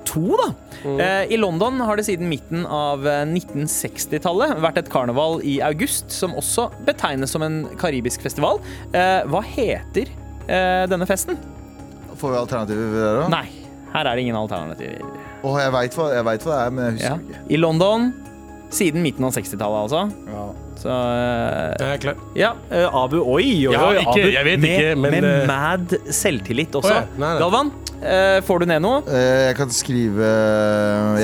[0.09, 0.49] to, da.
[0.85, 1.01] Mm.
[1.33, 6.35] I London har det siden midten av eh, 1960-tallet vært et karneval i august, som
[6.39, 8.61] også betegnes som en karibisk festival.
[8.93, 10.09] Eh, hva heter
[10.49, 11.39] eh, denne festen?
[12.19, 13.29] Får vi alternativer der òg?
[13.31, 13.47] Nei,
[13.95, 15.05] her er det ingen alternativer.
[15.45, 17.14] Åh, jeg veit hva, hva det er, men jeg Ja.
[17.16, 17.45] husker ikke.
[17.55, 18.09] I London
[18.71, 20.03] siden midten av 60-tallet, altså.
[20.27, 20.47] Ja.
[20.79, 22.18] Så eh, Jeg er klar.
[22.39, 23.74] ja, eh, Abu Oi, oi, oi.
[23.74, 23.97] oi.
[23.99, 26.93] ikke- Abu, jeg vet med, ikke, men, Med eh, mad selvtillit også.
[26.93, 27.05] Å, ja.
[27.18, 27.39] Nei, nei.
[27.43, 29.01] Galvan, eh, får du ned noe?
[29.11, 30.29] Eh, Jeg kan skrive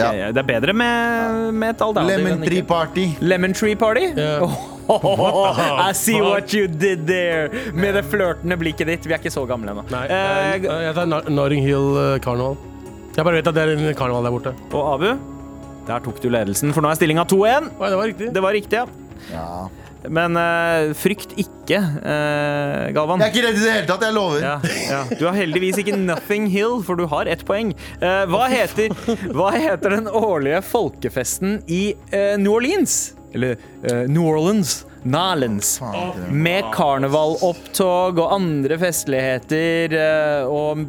[0.01, 0.09] ja.
[0.35, 2.25] Det er bedre med, med et alternativ.
[2.25, 2.63] Lemon Tree.
[2.73, 3.07] Party.
[3.23, 4.09] Lemon Tree Party?
[4.19, 4.49] Ja.
[5.89, 7.49] I see what you did there!
[7.73, 9.07] Med det flørtende blikket ditt.
[9.09, 9.85] Vi er ikke så gamle ennå.
[9.95, 12.59] Nei, Eh, jeg, jeg tar Notting Hill Carnival.
[13.15, 14.53] Jeg bare vet at det er en karneval der borte.
[14.75, 15.15] og Abu,
[15.87, 17.71] der tok du ledelsen, for nå er stillinga 2-1.
[17.79, 18.29] Det var riktig.
[18.35, 18.87] Det var riktig, ja.
[19.33, 19.69] Ja.
[20.05, 23.23] Men uh, frykt ikke, uh, Galvan.
[23.25, 24.43] Jeg er ikke redd i det hele tatt, jeg lover.
[24.45, 24.57] Ja,
[24.91, 24.99] ja.
[25.17, 27.73] Du har heldigvis ikke Nothing Hill, for du har ett poeng.
[28.03, 28.93] Uh, hva, heter,
[29.33, 33.15] hva heter den årlige folkefesten i New Orleans?
[33.35, 33.57] Eller
[34.07, 34.83] New Orleans.
[35.05, 35.75] Nalens.
[36.33, 39.93] Med karnevalopptog og andre festligheter,
[40.49, 40.85] og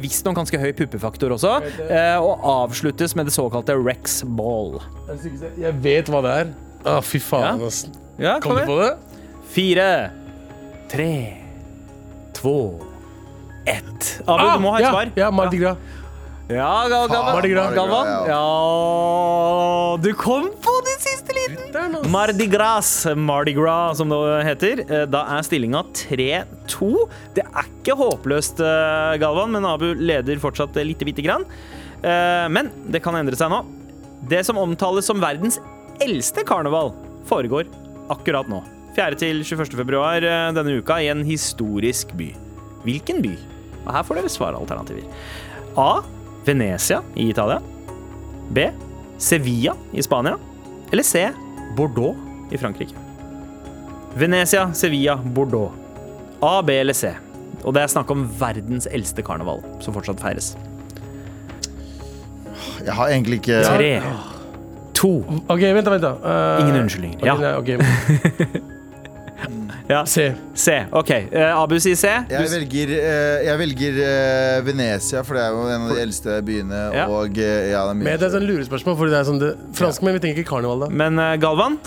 [0.00, 1.58] visstnok ganske høy puppefaktor også.
[1.88, 4.78] eh, Og avsluttes med det såkalte Rex Ball.
[5.60, 6.54] Jeg vet hva det er.
[6.84, 7.66] Å, fy faen, Ja.
[7.66, 7.86] ass.
[8.18, 8.96] Ja, Kom du på det?
[9.54, 10.10] Fire,
[10.88, 11.36] tre,
[12.34, 12.80] to,
[13.66, 14.20] ett.
[14.28, 15.12] Abu, du må ha et Ah, ja, svar.
[15.16, 15.76] Ja, Mardi Gras.
[16.48, 17.34] Ja, Gal Galvan.
[17.34, 17.72] Mardi Gras.
[17.74, 18.06] Galvan.
[18.28, 22.10] Ja, Ja, du kom på den siste liten!
[22.12, 24.80] Mardi Gras, Mardi Gras som det heter.
[24.90, 27.08] Eh, Da er stillinga 3-2.
[27.34, 31.44] Det er ikke håpløst, eh, Galvan, men Abu leder fortsatt eh, lite bitte grann.
[32.02, 33.64] Eh, Men det kan endre seg nå.
[34.28, 35.58] Det som omtales som verdens
[36.02, 36.92] eldste karneval,
[37.28, 37.68] foregår
[38.12, 38.62] akkurat nå.
[38.96, 39.18] 4.
[39.18, 39.74] til 21.
[39.80, 42.30] februar eh, denne uka i en historisk by.
[42.84, 43.32] Hvilken by?
[43.84, 45.06] Og her får dere svaralternativer.
[45.80, 46.02] A.
[46.46, 47.60] Venezia i Italia.
[48.54, 48.68] B.
[49.18, 50.36] Sevilla i Spania.
[50.92, 51.26] Eller C.
[51.76, 52.16] Bordeaux
[52.52, 52.94] i Frankrike.
[54.14, 55.72] Venezia, Sevilla, Bordeaux.
[56.40, 57.10] A, B eller C.
[57.64, 60.52] Og det er snakk om verdens eldste karneval, som fortsatt feires.
[62.84, 63.90] Jeg har egentlig ikke Tre,
[65.04, 65.12] to
[65.52, 65.90] OK, vent, da.
[65.90, 67.18] vent da Eh, Ingen unnskyldninger.
[67.20, 67.34] ok, Ja.
[67.36, 67.68] nei, ok.
[69.94, 70.06] ja.
[70.06, 70.34] Se.
[70.54, 70.80] C.
[70.94, 71.10] OK.
[71.34, 72.10] Uh, Abu sier C.
[72.30, 76.38] Jeg velger, uh, jeg velger uh, Venezia, for det er jo en av de eldste
[76.46, 76.82] byene.
[76.94, 77.06] Ja.
[77.10, 79.40] Og eh, ja, det er mye Men det er sånn lurespørsmål, Fordi det er sånn
[79.42, 80.90] det, Franskmenn vi tenker ikke karneval da.
[81.02, 81.78] Men eh, Galvan,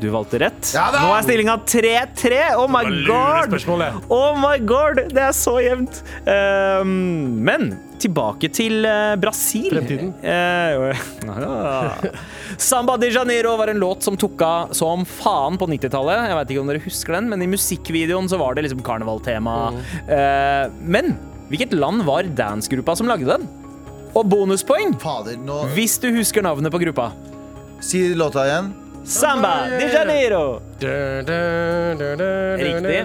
[0.00, 0.72] du valgte rett.
[0.76, 1.04] Ja da!
[1.04, 2.40] Nå er stillinga 3-3.
[2.60, 3.54] Oh my god!
[3.60, 3.92] Ja.
[4.08, 6.02] Oh my god, det er så jevnt.
[6.30, 9.68] Ehm, men tilbake til eh, Brasil.
[9.74, 10.14] Fremtiden.
[10.24, 11.02] Eh.
[12.60, 16.30] Samba de Janeiro var en låt som tok av som faen på 90-tallet.
[16.30, 19.72] Jeg vet ikke om dere husker den, men i musikkvideoen så var det liksom karnevaltema.
[19.74, 20.76] Mm.
[20.96, 21.16] men
[21.50, 23.48] hvilket land var dancegruppa som lagde den?
[24.14, 27.10] Og bonuspoeng Fader, nå hvis du husker navnet på gruppa.
[27.80, 28.72] Si låta igjen.
[29.04, 30.60] Samba de Janeiro.
[32.60, 33.00] Riktig.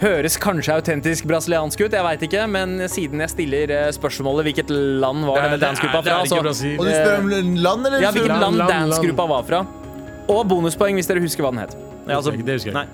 [0.00, 4.72] Høres kanskje autentisk brasiliansk ut, jeg vet ikke, men siden jeg stiller eh, spørsmålet hvilket
[4.74, 8.04] land var denne dansegruppa fra, så Og du spør om land, eller?
[8.04, 9.62] ja, hvilket Land, dansegruppa var fra.
[10.28, 11.76] Og bonuspoeng hvis dere husker hva den het.
[12.04, 12.88] Ja, altså, det husker jeg nei.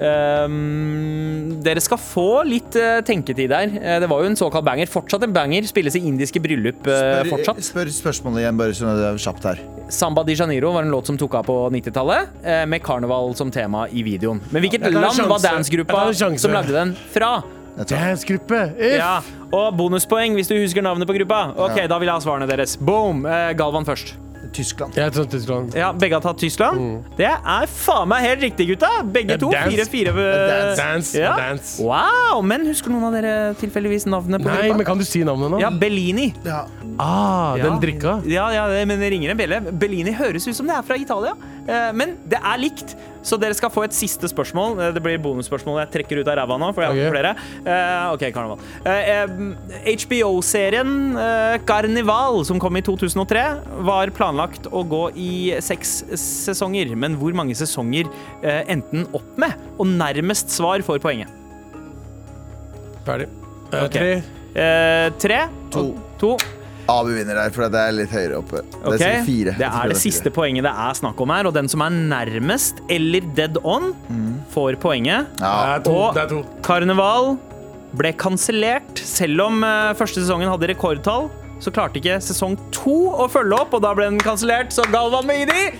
[0.00, 3.72] Ehm, dere skal få litt uh, tenketid der.
[3.76, 4.90] Uh, det var jo en såkalt banger.
[4.90, 5.66] Fortsatt en banger.
[5.68, 7.62] Spilles i indiske bryllup uh, Spør, fortsatt.
[7.68, 9.62] spør spørsmålet igjen, bare sånn at det er kjapt her.
[9.92, 13.50] Samba di Janeiro var en låt som tok av på 90-tallet, eh, med karneval som
[13.52, 14.40] tema i videoen.
[14.50, 17.42] Men hvilket land var dansegruppa som lagde den fra?
[17.76, 18.62] Dancegruppe.
[18.78, 18.98] If.
[18.98, 19.20] Ja,
[19.52, 21.52] Og bonuspoeng hvis du husker navnet på gruppa.
[21.56, 21.86] Ok, Ja.
[21.88, 22.76] Da vil jeg ha svarene deres.
[22.76, 23.26] Boom!
[23.26, 24.14] Eh, Galvan først.
[24.52, 24.94] Tyskland.
[24.96, 25.74] Jeg tror Tyskland.
[25.74, 27.04] Ja, Begge har tatt Tyskland.
[27.16, 28.90] Det er faen meg helt riktig, gutta!
[29.04, 29.40] Begge Mm.
[29.40, 29.50] To.
[29.50, 29.86] dance.
[29.90, 30.26] Fire-fire.
[30.26, 31.18] er Dance.
[31.18, 31.36] Ja.
[31.36, 31.82] Dance.
[31.82, 32.42] Wow!
[32.42, 34.76] Men husker noen av dere tilfeldigvis navnet på Nei, gruppa?
[34.76, 35.60] men kan du si navnet nå?
[35.60, 36.34] Ja, Bellini.
[36.44, 36.64] Ja.
[36.98, 37.64] Ah, Ja.
[37.70, 38.22] den drikka.
[38.26, 39.60] Ja, ja, men det ringer en bjelle.
[39.72, 41.32] Bellini høres ut som det er fra Italia.
[41.66, 44.78] Eh, Men det er likt, så dere skal få et siste spørsmål.
[44.80, 46.72] Eh, Det blir bonusspørsmål jeg trekker ut av ræva nå.
[46.74, 48.58] For jeg har flere Uh, OK, karneval.
[48.84, 53.44] Uh, eh, HBO-serien uh, Carnival, som kom i 2003,
[53.86, 56.94] var planlagt å gå i seks sesonger.
[56.98, 58.10] Men hvor mange sesonger
[58.42, 59.54] endte den opp med?
[59.78, 61.30] Og nærmest svar får poenget.
[63.06, 63.28] Ferdig.
[63.72, 63.92] Eh, Ok.
[63.96, 65.10] Tre.
[65.22, 65.38] Tre.
[65.72, 65.86] To.
[66.20, 66.36] to.
[66.92, 68.62] Abu vinner der, for det er litt høyere oppe.
[68.84, 69.54] Det er fire.
[69.58, 72.82] Det er det siste poenget det er snakk om her, og den som er nærmest
[72.92, 73.92] eller dead on,
[74.52, 75.30] får poenget.
[75.40, 75.52] Ja.
[75.52, 75.96] Det er to.
[75.96, 76.42] Og Det er to.
[76.66, 77.32] Karneval
[77.98, 79.00] ble kansellert.
[79.04, 81.30] Selv om eh, første sesongen hadde rekordtall,
[81.62, 85.28] så klarte ikke sesong to å følge opp, og da ble den kansellert, så Galvan
[85.28, 85.70] Mehidi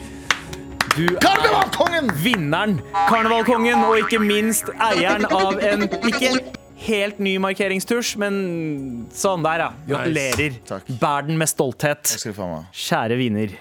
[0.93, 2.11] du er Karnevalkongen!
[2.21, 2.75] vinneren,
[3.09, 6.35] karnevalkongen, og ikke minst eieren av en ikke
[6.87, 8.39] helt ny markeringstusj, men
[9.15, 9.71] sånn der, ja.
[9.89, 10.57] Gratulerer.
[10.59, 10.99] Nice.
[11.01, 12.17] Bær den med stolthet.
[12.73, 13.59] Kjære viner.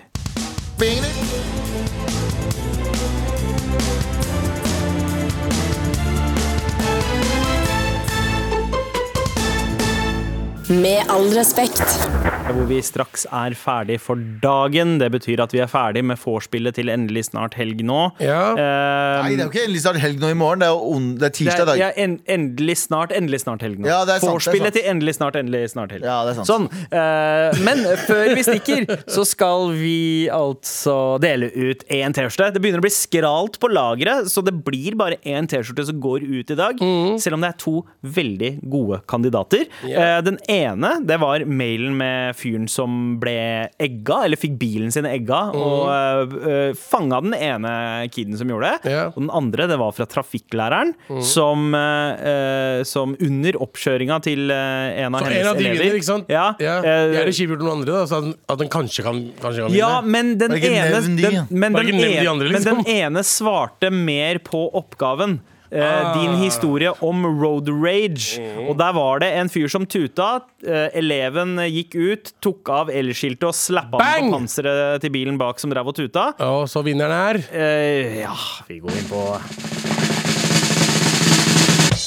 [10.71, 12.40] Med all respekt.
[12.51, 14.97] Hvor vi straks er ferdig for dagen.
[14.99, 17.99] Det betyr at vi er ferdig med vorspielet til endelig snart helg nå.
[18.19, 18.41] Ja.
[18.57, 20.59] Uh, Nei, det er jo ikke endelig snart helg nå i morgen.
[20.59, 21.79] Det er on det er tirsdag i dag.
[21.79, 23.87] ja, en, endelig snart, endelig snart helg nå.
[23.87, 26.03] Ja, Vorspielet til endelig snart, endelig snart helg.
[26.03, 26.49] Ja, det er sant.
[26.51, 26.67] Sånn.
[26.91, 28.83] Uh, men før vi stikker,
[29.15, 32.51] så skal vi altså dele ut én T-skjorte.
[32.57, 36.27] Det begynner å bli skralt på lageret, så det blir bare én T-skjorte som går
[36.27, 36.83] ut i dag.
[36.83, 37.15] Mm.
[37.23, 37.77] Selv om det er to
[38.19, 39.67] veldig gode kandidater.
[39.87, 43.35] Eh, den ene det var mailen med fyren som ble
[43.81, 47.73] egga, eller fikk bilen sin egga, og uh, fanga den ene
[48.11, 48.91] kiden som gjorde det.
[48.91, 49.11] Yeah.
[49.13, 50.93] Og den andre det var fra trafikklæreren,
[51.25, 55.83] som, eh, eh, som under oppkjøringa til en av Så hennes en av de elever
[55.85, 56.31] vinner, ikke sant?
[56.31, 56.79] Ja, ja.
[56.83, 59.93] er det kjipt gjort noen andre, da, så at den, kanskje kan, kanskje kan ja,
[60.01, 60.15] vinne.
[60.15, 61.45] men den, ene, den, ja.
[61.49, 62.83] men, den de andre, men den liksom.
[62.91, 65.39] ene svarte mer på oppgaven.
[65.71, 66.13] Eh, Ah.
[66.19, 68.39] Din historie om road rage.
[68.41, 68.67] Mm.
[68.69, 70.41] Og der var det en fyr som tuta.
[70.67, 75.59] Eh, eleven gikk ut, tok av elskiltet og slappa av på panseret til bilen bak
[75.59, 76.33] som drev og tuta.
[76.43, 78.35] Og så vinneren er Eh, ja,
[78.67, 79.23] vi går inn på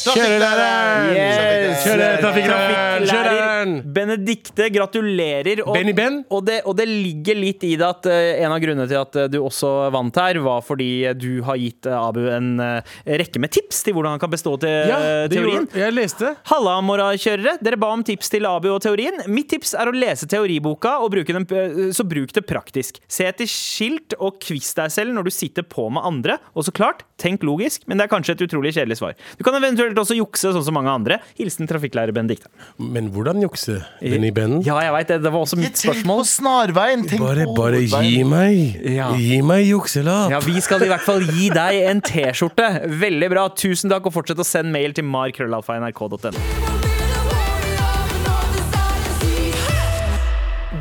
[0.04, 1.14] Kjørelæreren!
[1.16, 1.84] Yes.
[1.84, 3.06] Kjøre- trafikklæreren!
[3.08, 3.72] Kjøreren!
[3.94, 5.62] Benedikte, gratulerer.
[5.64, 6.18] Og, Benny Ben?
[6.32, 9.16] Og det, og det ligger litt i det at eh, en av grunnene til at
[9.22, 13.40] eh, du også vant her, var fordi du har gitt eh, Abu en eh, rekke
[13.42, 15.64] med tips til hvordan han kan bestå til Ja, eh, teorien.
[15.70, 16.34] gjorde Jeg leste.
[16.52, 17.56] Halla, morrakjørere.
[17.64, 19.22] Dere ba om tips til Abu og teorien.
[19.30, 23.00] Mitt tips er å lese teoriboka, og bruke den, eh, så bruk det praktisk.
[23.08, 26.38] Se etter skilt og kviss deg selv når du sitter på med andre.
[26.54, 29.14] Og så klart, tenk logisk, men det er kanskje et utrolig kjedelig svar.
[29.38, 31.18] Du kan eventuelt også jukse, sånn som mange andre.
[31.38, 32.48] Hilsen trafikklærer Benedikte.
[32.78, 33.80] Men hvordan jukse?
[34.00, 34.58] Benny Ben?
[34.66, 35.20] Ja, jeg veit det.
[35.22, 36.24] Det var også mitt Tenk på spørsmål.
[36.26, 37.06] snarveien!
[37.08, 38.80] Tenk Bare, bare gi meg.
[38.94, 39.10] Ja.
[39.16, 40.30] Gi meg jukselapp.
[40.34, 42.68] Ja, Vi skal i hvert fall gi deg en T-skjorte.
[43.00, 43.48] Veldig bra.
[43.54, 46.34] Tusen takk, og fortsett å sende mail til markrøllalfa.nrk.no.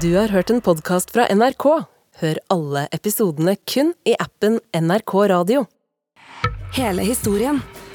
[0.04, 1.66] Du har hørt en podkast fra NRK.
[2.22, 5.64] Hør alle episodene kun i appen NRK Radio.
[6.76, 7.62] Hele historien.